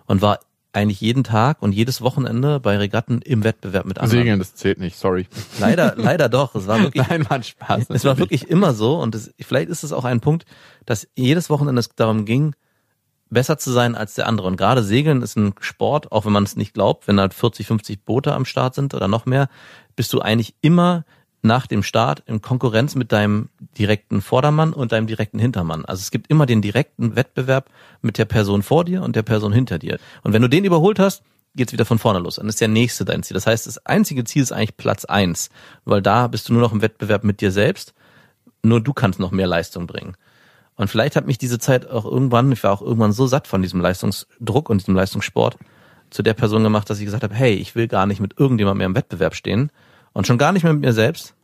[0.07, 0.41] und war
[0.73, 4.21] eigentlich jeden Tag und jedes Wochenende bei Regatten im Wettbewerb mit anderen.
[4.21, 5.27] Segeln, das zählt nicht, sorry.
[5.59, 6.55] Leider, leider doch.
[6.55, 7.87] Es war wirklich, Nein, war Spaß.
[7.89, 10.45] es war wirklich immer so und es, vielleicht ist es auch ein Punkt,
[10.85, 12.55] dass jedes Wochenende es darum ging,
[13.31, 14.47] besser zu sein als der andere.
[14.47, 17.67] Und gerade Segeln ist ein Sport, auch wenn man es nicht glaubt, wenn halt 40,
[17.67, 19.49] 50 Boote am Start sind oder noch mehr,
[19.97, 21.05] bist du eigentlich immer
[21.47, 25.85] nach dem Start in Konkurrenz mit deinem direkten Vordermann und deinem direkten Hintermann.
[25.85, 27.71] Also es gibt immer den direkten Wettbewerb
[28.03, 29.99] mit der Person vor dir und der Person hinter dir.
[30.23, 31.23] Und wenn du den überholt hast,
[31.55, 32.37] geht's wieder von vorne los.
[32.37, 33.35] Dann ist der nächste dein Ziel.
[33.35, 35.51] Das heißt, das einzige Ziel ist eigentlich Platz eins,
[35.85, 37.95] weil da bist du nur noch im Wettbewerb mit dir selbst.
[38.63, 40.17] Nur du kannst noch mehr Leistung bringen.
[40.77, 43.63] Und vielleicht hat mich diese Zeit auch irgendwann, ich war auch irgendwann so satt von
[43.63, 45.57] diesem Leistungsdruck und diesem Leistungssport,
[46.11, 48.79] zu der Person gemacht, dass ich gesagt habe, hey, ich will gar nicht mit irgendjemandem
[48.79, 49.71] mehr im Wettbewerb stehen
[50.13, 51.35] und schon gar nicht mehr mit mir selbst.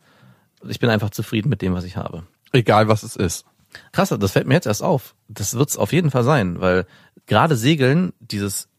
[0.67, 2.23] Ich bin einfach zufrieden mit dem, was ich habe.
[2.51, 3.45] Egal was es ist.
[3.91, 5.15] Krass, das fällt mir jetzt erst auf.
[5.27, 6.85] Das wird's auf jeden Fall sein, weil
[7.25, 8.69] gerade Segeln, dieses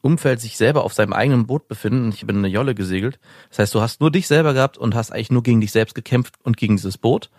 [0.00, 3.20] Umfeld sich selber auf seinem eigenen Boot befinden, ich bin eine Jolle gesegelt.
[3.50, 5.94] Das heißt, du hast nur dich selber gehabt und hast eigentlich nur gegen dich selbst
[5.94, 7.30] gekämpft und gegen dieses Boot.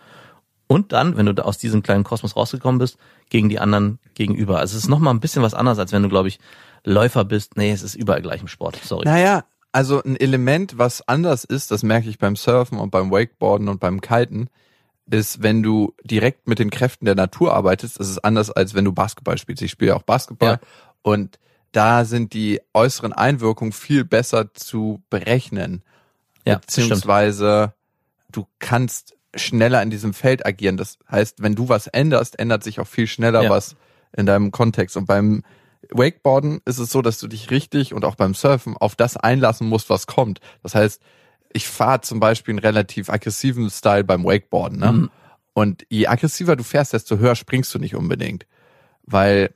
[0.66, 2.96] Und dann, wenn du da aus diesem kleinen Kosmos rausgekommen bist,
[3.28, 4.60] gegen die anderen gegenüber.
[4.60, 6.38] Also es ist nochmal ein bisschen was anderes, als wenn du, glaube ich,
[6.84, 7.56] Läufer bist.
[7.56, 8.80] Nee, es ist überall gleich im Sport.
[8.82, 9.04] Sorry.
[9.04, 13.68] Naja, also ein Element, was anders ist, das merke ich beim Surfen und beim Wakeboarden
[13.68, 14.48] und beim Kiten,
[15.10, 18.84] ist, wenn du direkt mit den Kräften der Natur arbeitest, das ist anders, als wenn
[18.84, 19.62] du Basketball spielst.
[19.62, 20.60] Ich spiele ja auch Basketball Ja.
[21.02, 21.38] und
[21.72, 25.82] da sind die äußeren Einwirkungen viel besser zu berechnen.
[26.46, 27.74] Ja, beziehungsweise
[28.30, 30.76] du kannst schneller in diesem Feld agieren.
[30.76, 33.50] Das heißt, wenn du was änderst, ändert sich auch viel schneller Ja.
[33.50, 33.74] was
[34.16, 34.96] in deinem Kontext.
[34.96, 35.42] Und beim
[35.94, 39.68] Wakeboarden ist es so, dass du dich richtig und auch beim Surfen auf das einlassen
[39.68, 40.40] musst, was kommt.
[40.62, 41.00] Das heißt,
[41.52, 44.78] ich fahre zum Beispiel einen relativ aggressiven Style beim Wakeboarden.
[44.78, 44.92] Ne?
[44.92, 45.10] Mhm.
[45.54, 48.44] Und je aggressiver du fährst, desto höher springst du nicht unbedingt.
[49.04, 49.54] Weil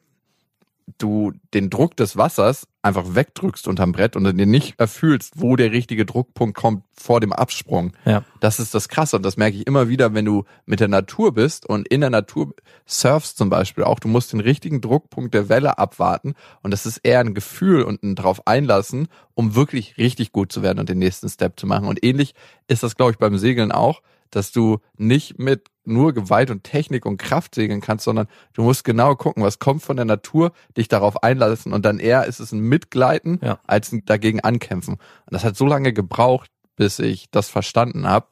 [0.98, 5.57] du den Druck des Wassers einfach wegdrückst unterm Brett und dann dir nicht erfühlst, wo
[5.57, 7.92] der richtige Druckpunkt kommt vor dem Absprung.
[8.05, 8.24] Ja.
[8.40, 11.35] Das ist das Krasse und das merke ich immer wieder, wenn du mit der Natur
[11.35, 12.55] bist und in der Natur
[12.87, 13.98] surfst zum Beispiel auch.
[13.98, 18.03] Du musst den richtigen Druckpunkt der Welle abwarten und das ist eher ein Gefühl und
[18.03, 21.87] ein drauf einlassen, um wirklich richtig gut zu werden und den nächsten Step zu machen.
[21.87, 22.35] Und ähnlich
[22.68, 27.05] ist das, glaube ich, beim Segeln auch, dass du nicht mit nur Gewalt und Technik
[27.07, 30.88] und Kraft segeln kannst, sondern du musst genau gucken, was kommt von der Natur, dich
[30.88, 33.59] darauf einlassen und dann eher ist es ein Mitgleiten Ja.
[33.66, 34.94] als ein dagegen ankämpfen.
[34.94, 35.01] Und
[35.33, 38.27] das hat so lange gebraucht, bis ich das verstanden habe,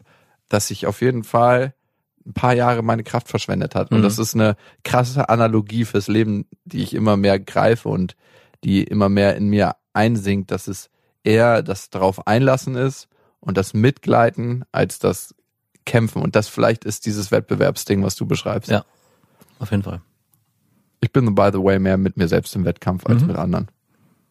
[0.49, 1.75] dass ich auf jeden Fall
[2.25, 3.91] ein paar Jahre meine Kraft verschwendet hat.
[3.93, 4.03] Und Mhm.
[4.03, 8.17] das ist eine krasse Analogie fürs Leben, die ich immer mehr greife und
[8.65, 10.91] die immer mehr in mir einsinkt, dass es
[11.23, 15.36] eher das darauf einlassen ist und das Mitgleiten als das
[15.87, 16.21] Kämpfen.
[16.21, 18.71] Und das vielleicht ist dieses Wettbewerbsding, was du beschreibst.
[18.71, 18.85] Ja.
[19.59, 20.03] Auf jeden Fall.
[21.01, 23.29] Ich bin, by the way, mehr mit mir selbst im Wettkampf als Mhm.
[23.29, 23.69] mit anderen.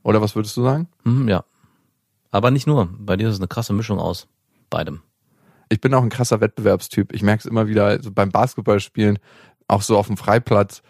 [0.03, 0.87] Oder was würdest du sagen?
[1.03, 1.43] Mhm, ja.
[2.31, 2.89] Aber nicht nur.
[2.99, 4.27] Bei dir ist es eine krasse Mischung aus
[4.69, 5.01] beidem.
[5.69, 7.11] ich bin auch ein krasser Wettbewerbstyp.
[7.13, 9.17] Ich merke es immer wieder also beim Basketballspielen,
[9.67, 10.83] auch so auf dem Freiplatz.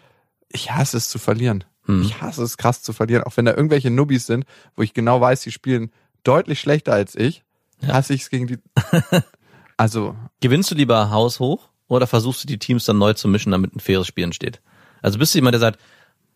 [0.50, 1.64] Ich hasse es zu verlieren.
[1.86, 2.02] Hm.
[2.02, 3.22] Ich hasse es krass zu verlieren.
[3.24, 5.90] Auch wenn da irgendwelche Nubbis sind, wo ich genau weiß, die spielen
[6.24, 7.42] deutlich schlechter als ich,
[7.80, 7.94] Ja.
[7.94, 8.58] hasse ich es gegen die.
[9.76, 13.74] also, Gewinnst du lieber haushoch oder versuchst du die Teams dann neu zu mischen, damit
[13.74, 14.60] ein faires Spiel entsteht?
[15.02, 15.80] Also bist du jemand, der sagt,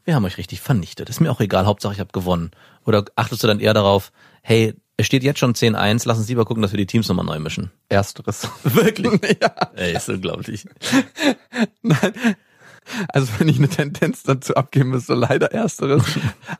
[0.05, 2.51] wir haben euch richtig vernichtet, ist mir auch egal, Hauptsache ich habe gewonnen.
[2.87, 6.45] Oder achtest du dann eher darauf, hey, es steht jetzt schon 10-1, lass uns lieber
[6.45, 7.71] gucken, dass wir die Teams nochmal neu mischen.
[7.89, 8.49] ersteres.
[8.65, 9.39] Wirklich?
[9.43, 9.55] ja.
[9.75, 10.67] Ey, ist unglaublich.
[11.83, 12.13] Nein.
[13.09, 16.03] Also wenn ich eine Tendenz dazu abgeben müsste, leider ersteres.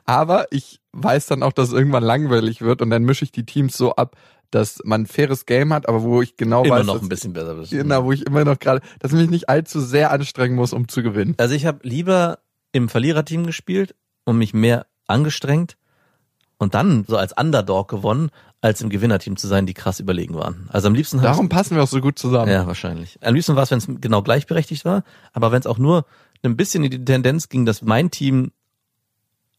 [0.05, 3.45] Aber ich weiß dann auch, dass es irgendwann langweilig wird und dann mische ich die
[3.45, 4.15] Teams so ab,
[4.51, 7.33] dass man ein faires Game hat, aber wo ich genau Immer weiß, noch ein bisschen
[7.33, 7.71] besser bist.
[7.71, 10.87] genau, wo ich immer noch gerade, dass ich mich nicht allzu sehr anstrengen muss, um
[10.87, 11.35] zu gewinnen.
[11.37, 12.39] Also ich habe lieber
[12.71, 15.77] im Verliererteam gespielt und mich mehr angestrengt
[16.57, 18.29] und dann so als Underdog gewonnen,
[18.61, 20.69] als im Gewinnerteam zu sein, die krass überlegen waren.
[20.71, 22.51] Also am liebsten Darum passen wir auch so gut zusammen.
[22.51, 23.17] Ja, wahrscheinlich.
[23.23, 26.05] Am liebsten war es, wenn es genau gleichberechtigt war, aber wenn es auch nur
[26.43, 28.51] ein bisschen in die Tendenz ging, dass mein Team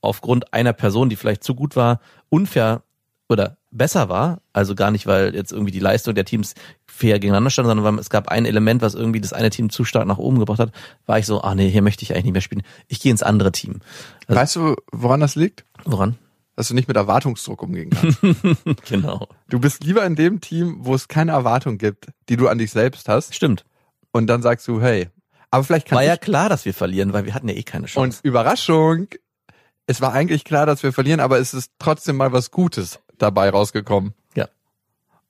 [0.00, 2.82] aufgrund einer Person, die vielleicht zu gut war, unfair
[3.28, 6.54] oder besser war, also gar nicht, weil jetzt irgendwie die Leistung der Teams
[6.86, 9.84] fair gegeneinander stand, sondern weil es gab ein Element, was irgendwie das eine Team zu
[9.84, 10.72] stark nach oben gebracht hat,
[11.06, 12.62] war ich so, ah nee, hier möchte ich eigentlich nicht mehr spielen.
[12.88, 13.80] Ich gehe ins andere Team.
[14.28, 15.64] Also, Weißt du, woran das liegt?
[15.84, 16.16] woran?
[16.54, 18.18] Dass du nicht mit Erwartungsdruck umgehen kannst.
[18.88, 19.26] Genau.
[19.48, 22.70] du bist lieber in dem Team, wo es keine Erwartung gibt, die du an dich
[22.70, 23.34] selbst hast.
[23.34, 23.64] Stimmt.
[24.12, 25.08] Und dann sagst du, hey,
[25.50, 27.62] aber vielleicht kann War ich ja klar, dass wir verlieren, weil wir hatten ja eh
[27.62, 28.20] keine Und Chance.
[28.22, 29.08] Überraschung,
[29.86, 33.50] es war eigentlich klar, dass wir verlieren, aber es ist trotzdem mal was Gutes dabei
[33.50, 34.12] rausgekommen.
[34.34, 34.48] Ja.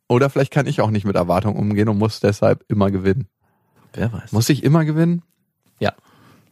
[0.09, 3.29] Oder vielleicht kann ich auch nicht mit Erwartungen umgehen und muss deshalb immer gewinnen.
[3.93, 4.33] Wer weiß.
[4.33, 5.23] Muss ich immer gewinnen?
[5.79, 5.93] ja,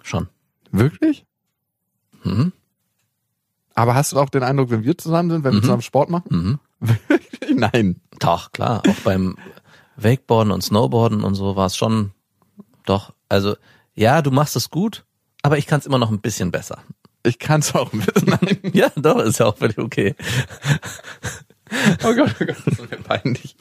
[0.03, 0.29] schon.
[0.73, 1.25] Wirklich?
[2.25, 2.53] Mhm.
[3.75, 5.63] Aber hast du auch den Eindruck, wenn wir zusammen sind, wenn wir Mhm.
[5.65, 6.29] zusammen Sport machen?
[6.31, 6.59] Mhm.
[7.09, 7.57] Wirklich?
[7.57, 8.01] Nein.
[8.19, 8.83] Doch, klar.
[8.89, 9.37] Auch beim
[9.97, 12.11] Wakeboarden und Snowboarden und so war es schon
[12.87, 13.13] doch.
[13.29, 13.57] Also,
[13.95, 15.05] ja, du machst es gut,
[15.43, 16.79] aber ich kann es immer noch ein bisschen besser.
[17.23, 18.29] Ich kann es auch ein bisschen.
[18.43, 18.59] Nein.
[18.73, 20.15] Ja, doch, ist ja auch völlig okay.
[22.05, 23.57] Oh Gott, oh Gott, das ist mir peinlich.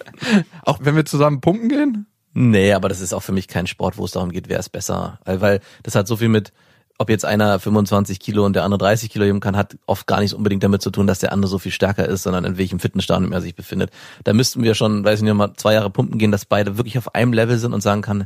[0.64, 2.08] Auch wenn wir zusammen pumpen gehen?
[2.34, 4.70] Nee, aber das ist auch für mich kein Sport, wo es darum geht, wer ist
[4.70, 5.20] besser.
[5.26, 6.52] Weil- Weil das hat so viel mit,
[6.98, 10.20] ob jetzt einer 25 Kilo und der andere 30 Kilo heben kann, hat oft gar
[10.22, 12.80] nicht unbedingt damit zu tun, dass der andere so viel stärker ist, sondern in welchem
[12.80, 13.92] Fitnessstadium er sich befindet.
[14.24, 16.98] Da müssten wir schon, weiß ich nicht, mal zwei Jahre pumpen gehen, dass beide wirklich
[16.98, 18.26] auf einem Level sind und sagen kann,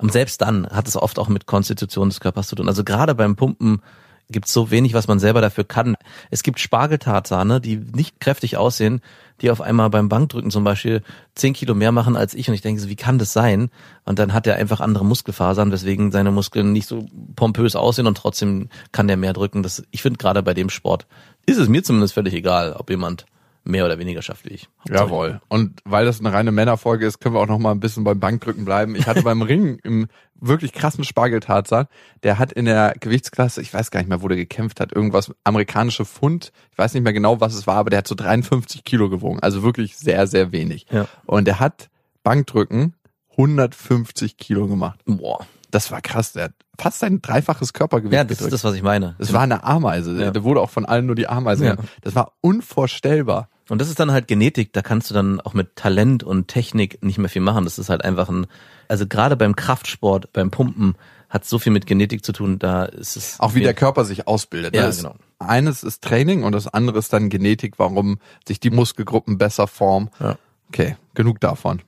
[0.00, 2.68] und selbst dann hat es oft auch mit Konstitution des Körpers zu tun.
[2.68, 3.82] Also gerade beim Pumpen
[4.30, 5.96] gibt so wenig, was man selber dafür kann.
[6.30, 9.00] Es gibt Spargeltarzane, die nicht kräftig aussehen,
[9.40, 11.02] die auf einmal beim Bankdrücken zum Beispiel
[11.34, 12.48] 10 Kilo mehr machen als ich.
[12.48, 13.70] Und ich denke, so, wie kann das sein?
[14.04, 18.16] Und dann hat er einfach andere Muskelfasern, weswegen seine Muskeln nicht so pompös aussehen und
[18.16, 19.62] trotzdem kann der mehr drücken.
[19.62, 21.06] Das, ich finde gerade bei dem Sport
[21.46, 23.24] ist es mir zumindest völlig egal, ob jemand
[23.68, 24.68] mehr oder weniger schafft wie ich.
[24.88, 25.40] Jawohl.
[25.48, 28.18] Und weil das eine reine Männerfolge ist, können wir auch noch mal ein bisschen beim
[28.18, 28.96] Bankdrücken bleiben.
[28.96, 30.08] Ich hatte beim Ring im
[30.40, 31.86] wirklich krassen Spargeltarzan,
[32.22, 35.32] der hat in der Gewichtsklasse, ich weiß gar nicht mehr, wo der gekämpft hat, irgendwas
[35.44, 38.84] amerikanische Pfund, ich weiß nicht mehr genau, was es war, aber der hat so 53
[38.84, 40.86] Kilo gewogen, also wirklich sehr, sehr wenig.
[40.92, 41.06] Ja.
[41.26, 41.88] Und der hat
[42.22, 42.94] Bankdrücken
[43.32, 45.00] 150 Kilo gemacht.
[45.06, 45.46] Boah.
[45.70, 48.52] Das war krass, der hat fast sein dreifaches Körpergewicht Ja, das ist gedrückt.
[48.54, 49.16] das, was ich meine.
[49.18, 50.18] das war eine Ameise.
[50.18, 50.30] Ja.
[50.30, 51.64] Der wurde auch von allen nur die Ameise.
[51.64, 51.70] Ja.
[51.72, 51.88] genannt.
[52.02, 53.48] Das war unvorstellbar.
[53.68, 57.02] Und das ist dann halt Genetik, da kannst du dann auch mit Talent und Technik
[57.02, 57.64] nicht mehr viel machen.
[57.64, 58.46] Das ist halt einfach ein,
[58.88, 60.96] also gerade beim Kraftsport, beim Pumpen
[61.28, 63.38] hat so viel mit Genetik zu tun, da ist es.
[63.38, 64.74] Auch wie der Körper sich ausbildet.
[64.74, 65.14] Ja, Das genau.
[65.38, 70.10] Eines ist Training und das andere ist dann Genetik, warum sich die Muskelgruppen besser formen.
[70.18, 70.36] Ja.
[70.68, 71.82] Okay, genug davon.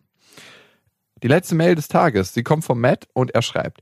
[1.22, 3.80] Die letzte Mail des Tages, sie kommt von Matt und er schreibt,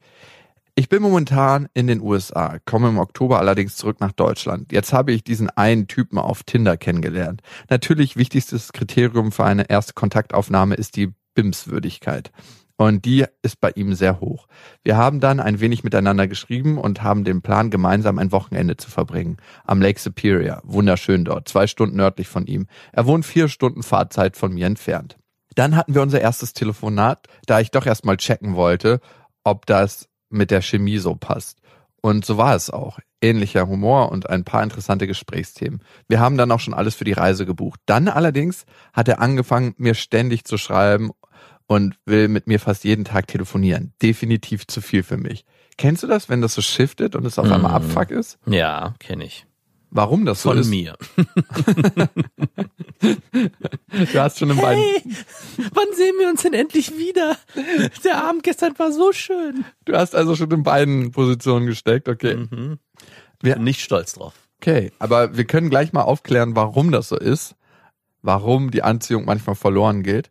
[0.78, 4.70] ich bin momentan in den USA, komme im Oktober allerdings zurück nach Deutschland.
[4.70, 7.42] Jetzt habe ich diesen einen Typen auf Tinder kennengelernt.
[7.68, 12.30] Natürlich wichtigstes Kriterium für eine erste Kontaktaufnahme ist die BIMS-Würdigkeit.
[12.76, 14.46] Und die ist bei ihm sehr hoch.
[14.84, 18.88] Wir haben dann ein wenig miteinander geschrieben und haben den Plan, gemeinsam ein Wochenende zu
[18.88, 19.38] verbringen.
[19.64, 20.62] Am Lake Superior.
[20.62, 21.48] Wunderschön dort.
[21.48, 22.68] Zwei Stunden nördlich von ihm.
[22.92, 25.16] Er wohnt vier Stunden Fahrzeit von mir entfernt.
[25.56, 29.00] Dann hatten wir unser erstes Telefonat, da ich doch erstmal checken wollte,
[29.42, 31.58] ob das mit der Chemie so passt.
[32.00, 32.98] Und so war es auch.
[33.20, 35.80] Ähnlicher Humor und ein paar interessante Gesprächsthemen.
[36.06, 37.80] Wir haben dann auch schon alles für die Reise gebucht.
[37.86, 41.10] Dann allerdings hat er angefangen, mir ständig zu schreiben
[41.66, 43.92] und will mit mir fast jeden Tag telefonieren.
[44.00, 45.44] Definitiv zu viel für mich.
[45.76, 47.74] Kennst du das, wenn das so shiftet und es auf einmal Mm.
[47.74, 48.38] Abfuck ist?
[48.46, 49.46] Ja, kenne ich.
[49.90, 50.68] Warum das so Von ist?
[50.68, 50.96] mir.
[54.12, 54.82] Du hast schon in beiden.
[55.72, 57.36] wann sehen wir uns denn endlich wieder?
[58.04, 59.64] Der Abend gestern war so schön.
[59.84, 62.36] Du hast also schon in beiden Positionen gesteckt, okay.
[62.36, 62.78] Mhm.
[63.40, 64.34] Wir- Bin nicht stolz drauf.
[64.60, 67.54] Okay, aber wir können gleich mal aufklären, warum das so ist,
[68.22, 70.30] warum die Anziehung manchmal verloren geht.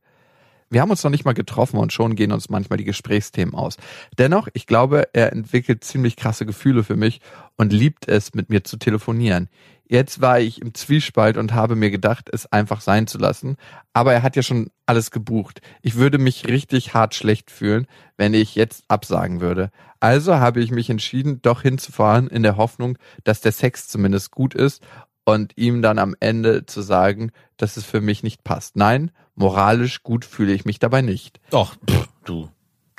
[0.70, 3.78] Wir haben uns noch nicht mal getroffen und schon gehen uns manchmal die Gesprächsthemen aus.
[4.18, 7.22] Dennoch, ich glaube, er entwickelt ziemlich krasse Gefühle für mich
[7.56, 9.48] und liebt es, mit mir zu telefonieren.
[9.90, 13.56] Jetzt war ich im Zwiespalt und habe mir gedacht, es einfach sein zu lassen.
[13.94, 15.62] Aber er hat ja schon alles gebucht.
[15.82, 19.72] Ich würde mich richtig hart schlecht fühlen, wenn ich jetzt absagen würde.
[20.00, 24.54] Also habe ich mich entschieden, doch hinzufahren in der Hoffnung, dass der Sex zumindest gut
[24.54, 24.84] ist
[25.26, 28.76] und ihm dann am Ende zu sagen, dass es für mich nicht passt.
[28.76, 31.40] Nein, moralisch gut fühle ich mich dabei nicht.
[31.50, 32.50] Doch, pff, du.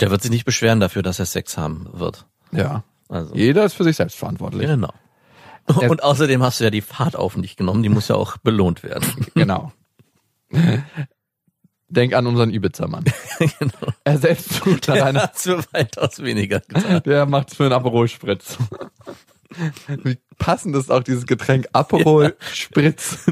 [0.00, 2.26] Der wird sich nicht beschweren dafür, dass er Sex haben wird.
[2.52, 2.84] Ja.
[3.08, 3.34] Also.
[3.34, 4.66] Jeder ist für sich selbst verantwortlich.
[4.66, 4.92] Genau.
[5.88, 8.82] Und außerdem hast du ja die Fahrt auf dich genommen, die muss ja auch belohnt
[8.82, 9.26] werden.
[9.34, 9.72] Genau.
[11.90, 13.04] Denk an unseren Ibiza-Mann.
[13.38, 13.92] genau.
[14.04, 17.02] Er selbst nach Der einer, hat's für weitaus weniger getan.
[17.04, 18.56] der macht's für einen Aperol Spritz.
[20.04, 23.26] Wie passend ist auch dieses Getränk Aperol Spritz.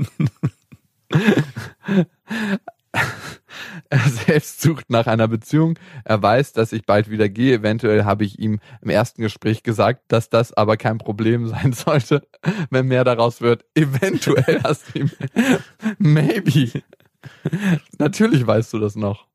[3.89, 5.79] Er selbst sucht nach einer Beziehung.
[6.05, 7.57] Er weiß, dass ich bald wieder gehe.
[7.57, 12.27] Eventuell habe ich ihm im ersten Gespräch gesagt, dass das aber kein Problem sein sollte,
[12.71, 13.65] wenn mehr daraus wird.
[13.75, 15.11] Eventuell hast du ihm.
[15.99, 16.83] Maybe.
[17.99, 19.27] Natürlich weißt du das noch.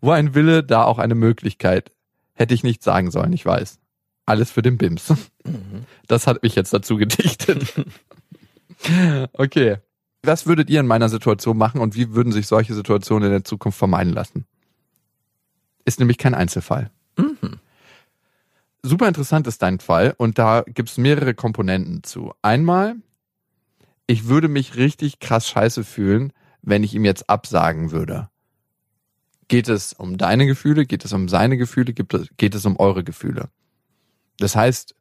[0.00, 1.92] Wo ein Wille, da auch eine Möglichkeit.
[2.34, 3.80] Hätte ich nicht sagen sollen, ich weiß.
[4.24, 5.12] Alles für den Bims.
[6.06, 7.74] Das hat mich jetzt dazu gedichtet.
[9.32, 9.78] Okay.
[10.22, 13.44] Was würdet ihr in meiner Situation machen und wie würden sich solche Situationen in der
[13.44, 14.46] Zukunft vermeiden lassen?
[15.84, 16.90] Ist nämlich kein Einzelfall.
[17.16, 17.60] Mhm.
[18.82, 22.32] Super interessant ist dein Fall und da gibt's mehrere Komponenten zu.
[22.42, 22.96] Einmal
[24.10, 28.30] ich würde mich richtig krass scheiße fühlen, wenn ich ihm jetzt absagen würde.
[29.48, 30.86] Geht es um deine Gefühle?
[30.86, 31.94] Geht es um seine Gefühle?
[31.94, 33.50] Es, geht es um eure Gefühle?
[34.38, 34.94] Das heißt,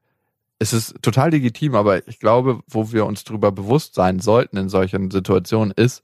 [0.59, 4.69] es ist total legitim, aber ich glaube, wo wir uns darüber bewusst sein sollten in
[4.69, 6.03] solchen Situationen ist,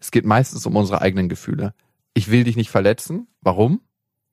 [0.00, 1.74] es geht meistens um unsere eigenen Gefühle.
[2.14, 3.26] Ich will dich nicht verletzen.
[3.40, 3.80] Warum?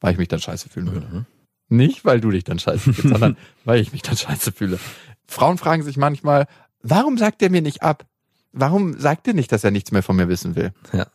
[0.01, 1.07] Weil ich mich dann scheiße fühlen würde.
[1.07, 1.25] Mhm.
[1.69, 4.79] Nicht, weil du dich dann scheiße fühlst, sondern weil ich mich dann scheiße fühle.
[5.27, 6.47] Frauen fragen sich manchmal,
[6.81, 8.05] warum sagt er mir nicht ab?
[8.51, 10.73] Warum sagt er nicht, dass er nichts mehr von mir wissen will?
[10.91, 11.07] Ja.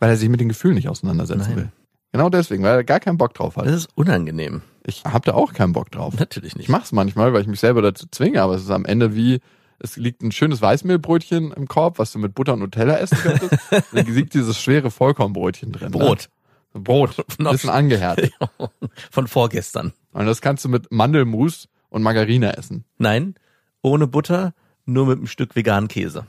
[0.00, 1.56] Weil er sich mit den Gefühlen nicht auseinandersetzen Nein.
[1.56, 1.72] will.
[2.12, 3.66] Genau deswegen, weil er gar keinen Bock drauf hat.
[3.66, 4.62] Das ist unangenehm.
[4.86, 6.14] Ich habe da auch keinen Bock drauf.
[6.18, 6.64] Natürlich nicht.
[6.64, 9.40] Ich mach's manchmal, weil ich mich selber dazu zwinge, aber es ist am Ende wie,
[9.78, 13.56] es liegt ein schönes Weißmehlbrötchen im Korb, was du mit Butter und Nutella essen könntest.
[13.92, 15.90] dann liegt dieses schwere Vollkornbrötchen drin.
[15.90, 16.28] Brot.
[16.74, 16.80] Ne?
[16.82, 17.24] Brot.
[17.38, 18.32] Ein bisschen angehärtet.
[19.10, 19.92] Von vorgestern.
[20.12, 22.84] Und das kannst du mit Mandelmus und Margarine essen.
[22.98, 23.36] Nein,
[23.80, 24.52] ohne Butter,
[24.84, 26.26] nur mit einem Stück veganen Käse.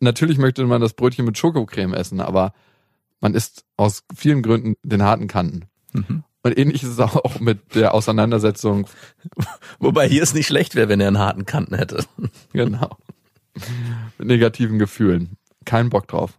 [0.00, 2.52] Natürlich möchte man das Brötchen mit Schokocreme essen, aber
[3.26, 5.64] man isst aus vielen Gründen den harten Kanten.
[5.92, 8.86] Und ähnlich ist es auch mit der Auseinandersetzung,
[9.80, 12.04] Wobei hier es nicht schlecht wäre, wenn er einen harten Kanten hätte.
[12.52, 12.96] genau,
[14.16, 15.38] mit negativen Gefühlen.
[15.64, 16.38] Kein Bock drauf.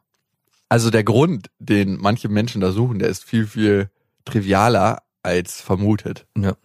[0.69, 3.89] Also der Grund, den manche Menschen da suchen, der ist viel, viel
[4.23, 6.25] trivialer als vermutet.
[6.37, 6.55] Ja.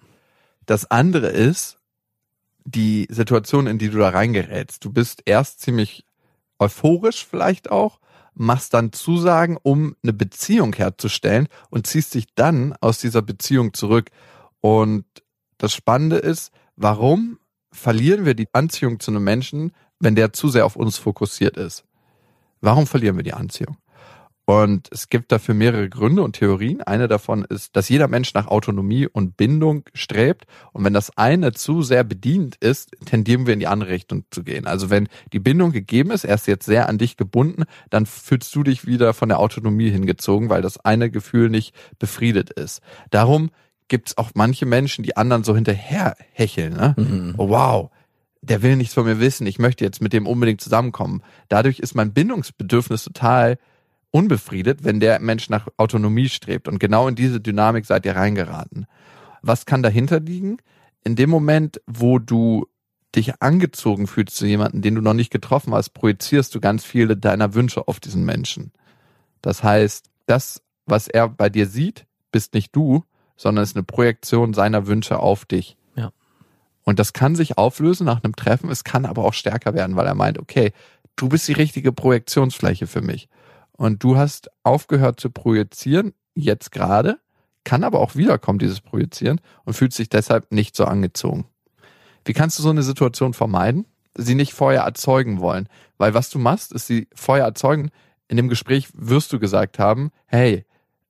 [0.67, 1.79] Das andere ist
[2.65, 4.85] die Situation, in die du da reingerätst.
[4.85, 6.05] Du bist erst ziemlich
[6.61, 7.99] euphorisch vielleicht auch,
[8.35, 14.11] machst dann Zusagen, um eine Beziehung herzustellen und ziehst dich dann aus dieser Beziehung zurück.
[14.61, 15.05] Und
[15.59, 17.39] das Spannende ist, warum
[17.71, 21.85] verlieren wir die Anziehung zu einem Menschen, wenn der zu sehr auf uns fokussiert ist?
[22.61, 23.77] Warum verlieren wir die Anziehung?
[24.45, 26.83] Und es gibt dafür mehrere Gründe und Theorien.
[26.83, 30.47] Eine davon ist, dass jeder Mensch nach Autonomie und Bindung strebt.
[30.73, 34.43] Und wenn das eine zu sehr bedient ist, tendieren wir in die andere Richtung zu
[34.43, 34.67] gehen.
[34.67, 38.55] Also wenn die Bindung gegeben ist, er ist jetzt sehr an dich gebunden, dann fühlst
[38.57, 42.81] du dich wieder von der Autonomie hingezogen, weil das eine Gefühl nicht befriedet ist.
[43.11, 43.51] Darum
[43.87, 46.73] gibt es auch manche Menschen, die anderen so hinterher hecheln.
[46.73, 47.35] Ne?
[47.39, 47.91] Oh, wow,
[48.41, 51.23] der will nichts von mir wissen, ich möchte jetzt mit dem unbedingt zusammenkommen.
[51.49, 53.59] Dadurch ist mein Bindungsbedürfnis total
[54.13, 56.69] unbefriedet, wenn der Mensch nach Autonomie strebt.
[56.69, 58.87] Und genau in diese Dynamik seid ihr reingeraten.
[59.41, 60.59] Was kann dahinter liegen?
[61.03, 62.69] In dem Moment, wo du
[63.17, 67.17] dich angezogen fühlst zu jemandem, den du noch nicht getroffen hast, projizierst du ganz viele
[67.17, 68.73] deiner Wünsche auf diesen Menschen.
[69.41, 73.05] Das heißt, das, was er bei dir sieht, bist nicht du,
[73.37, 75.77] sondern ist eine Projektion seiner Wünsche auf dich.
[75.97, 76.13] Ja.
[76.85, 80.07] Und das kann sich auflösen nach einem Treffen, es kann aber auch stärker werden, weil
[80.07, 80.73] er meint, okay,
[81.17, 83.29] du bist die richtige Projektionsfläche für mich.
[83.77, 87.19] Und du hast aufgehört zu projizieren, jetzt gerade,
[87.65, 91.47] kann aber auch wiederkommen, dieses Projizieren, und fühlt sich deshalb nicht so angezogen.
[92.25, 93.87] Wie kannst du so eine Situation vermeiden?
[94.15, 95.69] Sie nicht vorher erzeugen wollen.
[95.99, 97.91] Weil was du machst, ist sie vorher erzeugen.
[98.29, 100.65] In dem Gespräch wirst du gesagt haben, hey,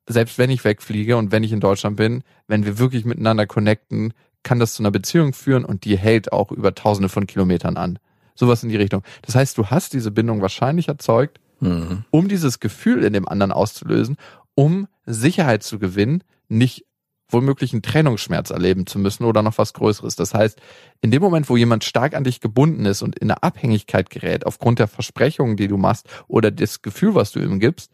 [0.06, 4.12] selbst wenn ich wegfliege und wenn ich in Deutschland bin, wenn wir wirklich miteinander connecten,
[4.42, 7.98] kann das zu einer Beziehung führen und die hält auch über tausende von Kilometern an.
[8.34, 9.02] Sowas in die Richtung.
[9.22, 12.04] Das heißt, du hast diese Bindung wahrscheinlich erzeugt, Mhm.
[12.10, 14.16] um dieses Gefühl in dem anderen auszulösen,
[14.54, 16.84] um Sicherheit zu gewinnen, nicht
[17.28, 20.16] womöglich einen Trennungsschmerz erleben zu müssen oder noch was Größeres.
[20.16, 20.60] Das heißt,
[21.00, 24.46] in dem Moment, wo jemand stark an dich gebunden ist und in eine Abhängigkeit gerät,
[24.46, 27.90] aufgrund der Versprechungen, die du machst oder das Gefühl, was du ihm gibst,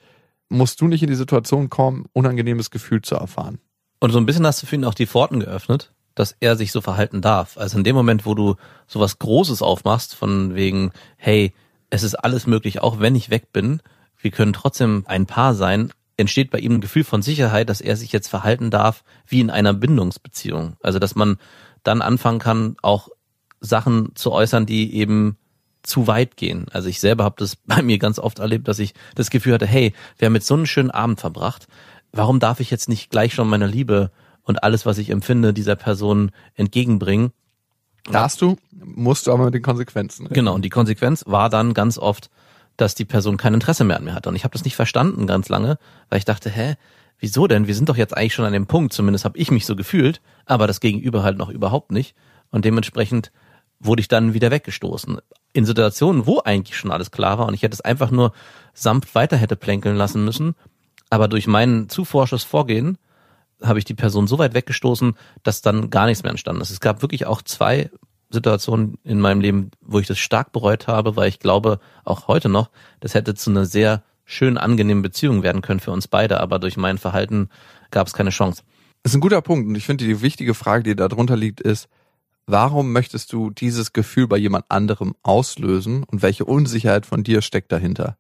[0.48, 3.58] musst du nicht in die Situation kommen, unangenehmes Gefühl zu erfahren.
[4.00, 6.72] Und so ein bisschen hast du für ihn auch die Pforten geöffnet, dass er sich
[6.72, 7.58] so verhalten darf.
[7.58, 8.56] Also in dem Moment, wo du
[8.86, 11.52] sowas Großes aufmachst, von wegen, hey,
[11.90, 13.80] es ist alles möglich, auch wenn ich weg bin,
[14.20, 17.96] wir können trotzdem ein Paar sein, entsteht bei ihm ein Gefühl von Sicherheit, dass er
[17.96, 20.76] sich jetzt verhalten darf wie in einer Bindungsbeziehung.
[20.82, 21.38] Also dass man
[21.84, 23.08] dann anfangen kann, auch
[23.60, 25.38] Sachen zu äußern, die eben
[25.82, 26.66] zu weit gehen.
[26.72, 29.66] Also ich selber habe das bei mir ganz oft erlebt, dass ich das Gefühl hatte,
[29.66, 31.68] hey, wir haben jetzt so einen schönen Abend verbracht.
[32.12, 34.10] Warum darf ich jetzt nicht gleich schon meiner Liebe
[34.42, 37.32] und alles, was ich empfinde, dieser Person entgegenbringen?
[38.12, 40.26] Darfst du, musst du aber mit den Konsequenzen.
[40.26, 40.34] rechnen.
[40.34, 42.30] Genau, und die Konsequenz war dann ganz oft,
[42.76, 44.28] dass die Person kein Interesse mehr an mir hatte.
[44.28, 45.78] Und ich habe das nicht verstanden ganz lange,
[46.08, 46.76] weil ich dachte, hä,
[47.18, 47.66] wieso denn?
[47.66, 50.20] Wir sind doch jetzt eigentlich schon an dem Punkt, zumindest habe ich mich so gefühlt,
[50.46, 52.14] aber das Gegenüber halt noch überhaupt nicht.
[52.50, 53.32] Und dementsprechend
[53.80, 55.18] wurde ich dann wieder weggestoßen.
[55.52, 58.32] In Situationen, wo eigentlich schon alles klar war und ich hätte es einfach nur
[58.74, 60.54] sanft weiter hätte plänkeln lassen müssen,
[61.10, 62.98] aber durch mein zu forsches Vorgehen
[63.62, 66.70] habe ich die Person so weit weggestoßen, dass dann gar nichts mehr entstanden ist.
[66.70, 67.90] Es gab wirklich auch zwei
[68.30, 72.48] Situationen in meinem Leben, wo ich das stark bereut habe, weil ich glaube, auch heute
[72.48, 76.58] noch, das hätte zu einer sehr schön angenehmen Beziehung werden können für uns beide, aber
[76.58, 77.48] durch mein Verhalten
[77.90, 78.62] gab es keine Chance.
[79.02, 79.66] Das ist ein guter Punkt.
[79.66, 81.88] Und ich finde, die wichtige Frage, die da drunter liegt, ist,
[82.46, 87.72] warum möchtest du dieses Gefühl bei jemand anderem auslösen und welche Unsicherheit von dir steckt
[87.72, 88.18] dahinter?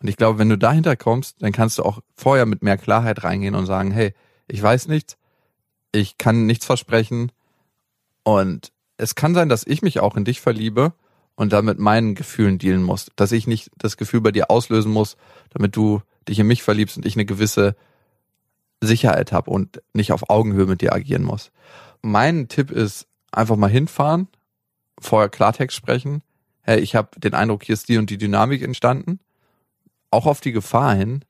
[0.00, 3.24] Und ich glaube, wenn du dahinter kommst, dann kannst du auch vorher mit mehr Klarheit
[3.24, 4.14] reingehen und sagen, hey,
[4.48, 5.16] ich weiß nichts,
[5.92, 7.32] ich kann nichts versprechen
[8.24, 10.92] und es kann sein, dass ich mich auch in dich verliebe
[11.36, 15.16] und damit meinen Gefühlen dealen muss, dass ich nicht das Gefühl bei dir auslösen muss,
[15.50, 17.76] damit du dich in mich verliebst und ich eine gewisse
[18.80, 21.50] Sicherheit habe und nicht auf Augenhöhe mit dir agieren muss.
[22.02, 24.28] Mein Tipp ist, einfach mal hinfahren,
[25.00, 26.22] vorher Klartext sprechen.
[26.62, 29.20] Hey, ich habe den Eindruck, hier ist die und die Dynamik entstanden.
[30.10, 31.24] Auch auf die Gefahr hin,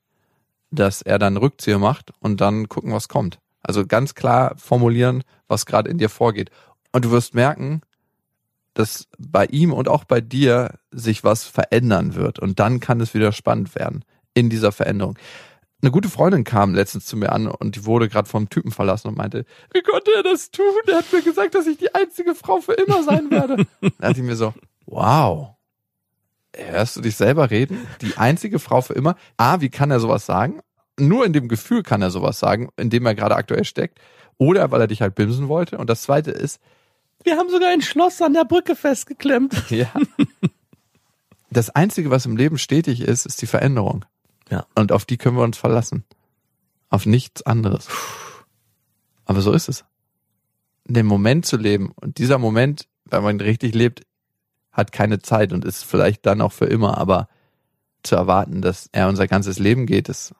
[0.71, 3.39] dass er dann Rückzieher macht und dann gucken, was kommt.
[3.61, 6.49] Also ganz klar formulieren, was gerade in dir vorgeht.
[6.91, 7.81] Und du wirst merken,
[8.73, 12.39] dass bei ihm und auch bei dir sich was verändern wird.
[12.39, 15.17] Und dann kann es wieder spannend werden in dieser Veränderung.
[15.81, 19.07] Eine gute Freundin kam letztens zu mir an und die wurde gerade vom Typen verlassen
[19.07, 20.65] und meinte, wie konnte er das tun?
[20.87, 23.65] Er hat mir gesagt, dass ich die einzige Frau für immer sein werde.
[23.81, 24.53] da dachte ich mir so,
[24.85, 25.55] wow.
[26.55, 27.87] Hörst du dich selber reden?
[28.01, 29.15] Die einzige Frau für immer?
[29.37, 30.61] A, wie kann er sowas sagen?
[30.99, 33.99] Nur in dem Gefühl kann er sowas sagen, in dem er gerade aktuell steckt.
[34.37, 35.77] Oder weil er dich halt bimsen wollte.
[35.77, 36.59] Und das zweite ist,
[37.23, 39.63] wir haben sogar ein Schloss an der Brücke festgeklemmt.
[39.69, 39.91] Ja.
[41.51, 44.05] Das Einzige, was im Leben stetig ist, ist die Veränderung.
[44.51, 44.65] Ja.
[44.75, 46.03] Und auf die können wir uns verlassen.
[46.89, 47.87] Auf nichts anderes.
[49.25, 49.83] Aber so ist es.
[50.85, 51.91] In dem Moment zu leben.
[51.95, 54.03] Und dieser Moment, wenn man richtig lebt,
[54.79, 56.97] hat keine Zeit und ist vielleicht dann auch für immer.
[56.97, 57.27] Aber
[58.03, 60.33] zu erwarten, dass er unser ganzes Leben geht, ist,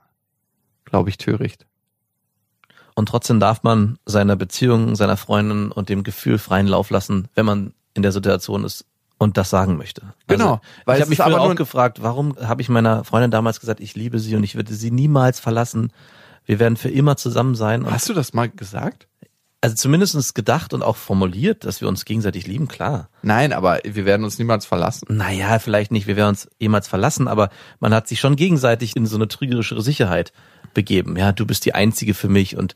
[0.86, 1.66] glaube ich, töricht.
[2.96, 7.46] Und trotzdem darf man seiner Beziehung, seiner Freundin und dem Gefühl freien Lauf lassen, wenn
[7.46, 8.86] man in der Situation ist,
[9.20, 10.14] und das sagen möchte.
[10.28, 10.54] Genau.
[10.54, 13.82] Also, weil ich habe mich früher auch gefragt, warum habe ich meiner Freundin damals gesagt,
[13.82, 15.92] ich liebe sie und ich würde sie niemals verlassen.
[16.46, 17.86] Wir werden für immer zusammen sein.
[17.90, 19.08] Hast du das mal gesagt?
[19.62, 23.10] Also zumindestens gedacht und auch formuliert, dass wir uns gegenseitig lieben, klar.
[23.24, 25.06] Nein, aber wir werden uns niemals verlassen.
[25.10, 27.50] Naja, vielleicht nicht, wir werden uns jemals verlassen, aber
[27.82, 30.32] man hat sich schon gegenseitig in so eine trügerische Sicherheit
[30.74, 31.18] begeben.
[31.18, 32.74] Ja, du bist die Einzige für mich und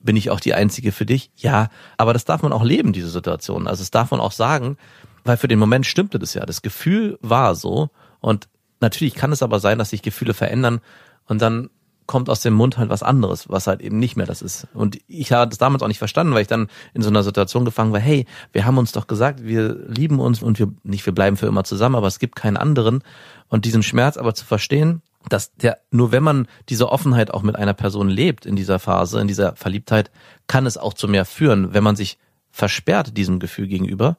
[0.00, 1.30] bin ich auch die Einzige für dich?
[1.36, 3.68] Ja, aber das darf man auch leben, diese Situation.
[3.68, 4.76] Also das darf man auch sagen,
[5.24, 6.44] weil für den Moment stimmte das ja.
[6.44, 7.90] Das Gefühl war so.
[8.20, 8.48] Und
[8.80, 10.80] natürlich kann es aber sein, dass sich Gefühle verändern
[11.26, 11.70] und dann
[12.06, 14.66] kommt aus dem Mund halt was anderes, was halt eben nicht mehr das ist.
[14.74, 17.64] Und ich habe das damals auch nicht verstanden, weil ich dann in so einer Situation
[17.64, 21.14] gefangen war, hey, wir haben uns doch gesagt, wir lieben uns und wir nicht, wir
[21.14, 23.02] bleiben für immer zusammen, aber es gibt keinen anderen.
[23.48, 27.56] Und diesen Schmerz aber zu verstehen, dass der, nur wenn man diese Offenheit auch mit
[27.56, 30.10] einer Person lebt in dieser Phase, in dieser Verliebtheit,
[30.46, 32.18] kann es auch zu mehr führen, wenn man sich
[32.50, 34.16] versperrt diesem Gefühl gegenüber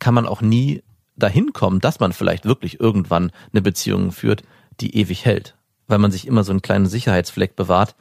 [0.00, 0.82] kann man auch nie
[1.16, 4.42] dahin kommen, dass man vielleicht wirklich irgendwann eine Beziehung führt,
[4.80, 5.54] die ewig hält,
[5.90, 7.94] weil man sich immer so einen kleinen Sicherheitsfleck bewahrt.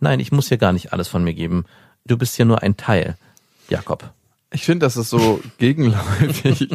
[0.00, 1.64] Nein, ich muss hier gar nicht alles von mir geben.
[2.04, 3.16] Du bist hier nur ein Teil,
[3.68, 4.12] Jakob.
[4.52, 6.68] Ich finde, das ist so gegenläufig.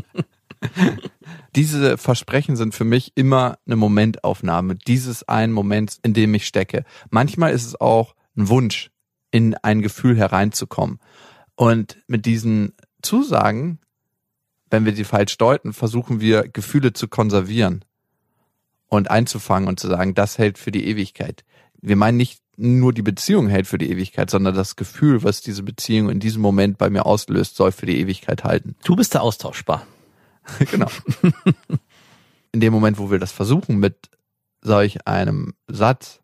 [1.55, 6.85] Diese Versprechen sind für mich immer eine Momentaufnahme, dieses einen Moment, in dem ich stecke.
[7.09, 8.89] Manchmal ist es auch ein Wunsch,
[9.31, 10.99] in ein Gefühl hereinzukommen.
[11.55, 13.79] Und mit diesen Zusagen
[14.71, 17.83] wenn wir sie falsch deuten, versuchen wir Gefühle zu konservieren
[18.91, 21.45] und einzufangen und zu sagen, das hält für die Ewigkeit.
[21.81, 25.63] Wir meinen nicht nur die Beziehung hält für die Ewigkeit, sondern das Gefühl, was diese
[25.63, 28.75] Beziehung in diesem Moment bei mir auslöst, soll für die Ewigkeit halten.
[28.83, 29.87] Du bist da austauschbar.
[30.71, 30.89] genau.
[32.51, 34.09] in dem Moment, wo wir das versuchen mit
[34.61, 36.19] solch einem Satz,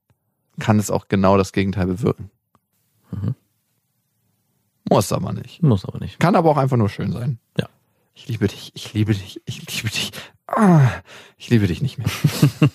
[0.60, 2.30] kann es auch genau das Gegenteil bewirken.
[3.12, 3.34] Mhm.
[4.90, 5.64] Muss aber nicht.
[5.64, 6.20] Muss aber nicht.
[6.20, 7.40] Kann aber auch einfach nur schön sein.
[7.58, 7.70] Ja.
[8.14, 10.12] Ich liebe dich, ich liebe dich, ich liebe dich.
[10.48, 10.90] Ah,
[11.38, 12.08] ich liebe dich nicht mehr.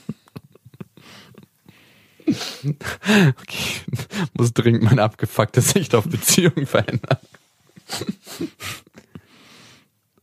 [3.41, 3.81] okay,
[4.35, 7.18] muss dringend meine abgefuckte Sicht auf Beziehungen verändern.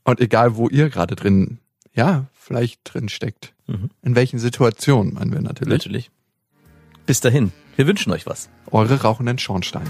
[0.04, 1.60] Und egal, wo ihr gerade drin,
[1.94, 3.54] ja, vielleicht drin steckt.
[3.68, 3.90] Mhm.
[4.02, 5.70] In welchen Situationen, meinen wir natürlich.
[5.70, 6.12] Natürlich.
[7.06, 8.50] Bis dahin, wir wünschen euch was.
[8.72, 9.90] Eure rauchenden Schornsteine.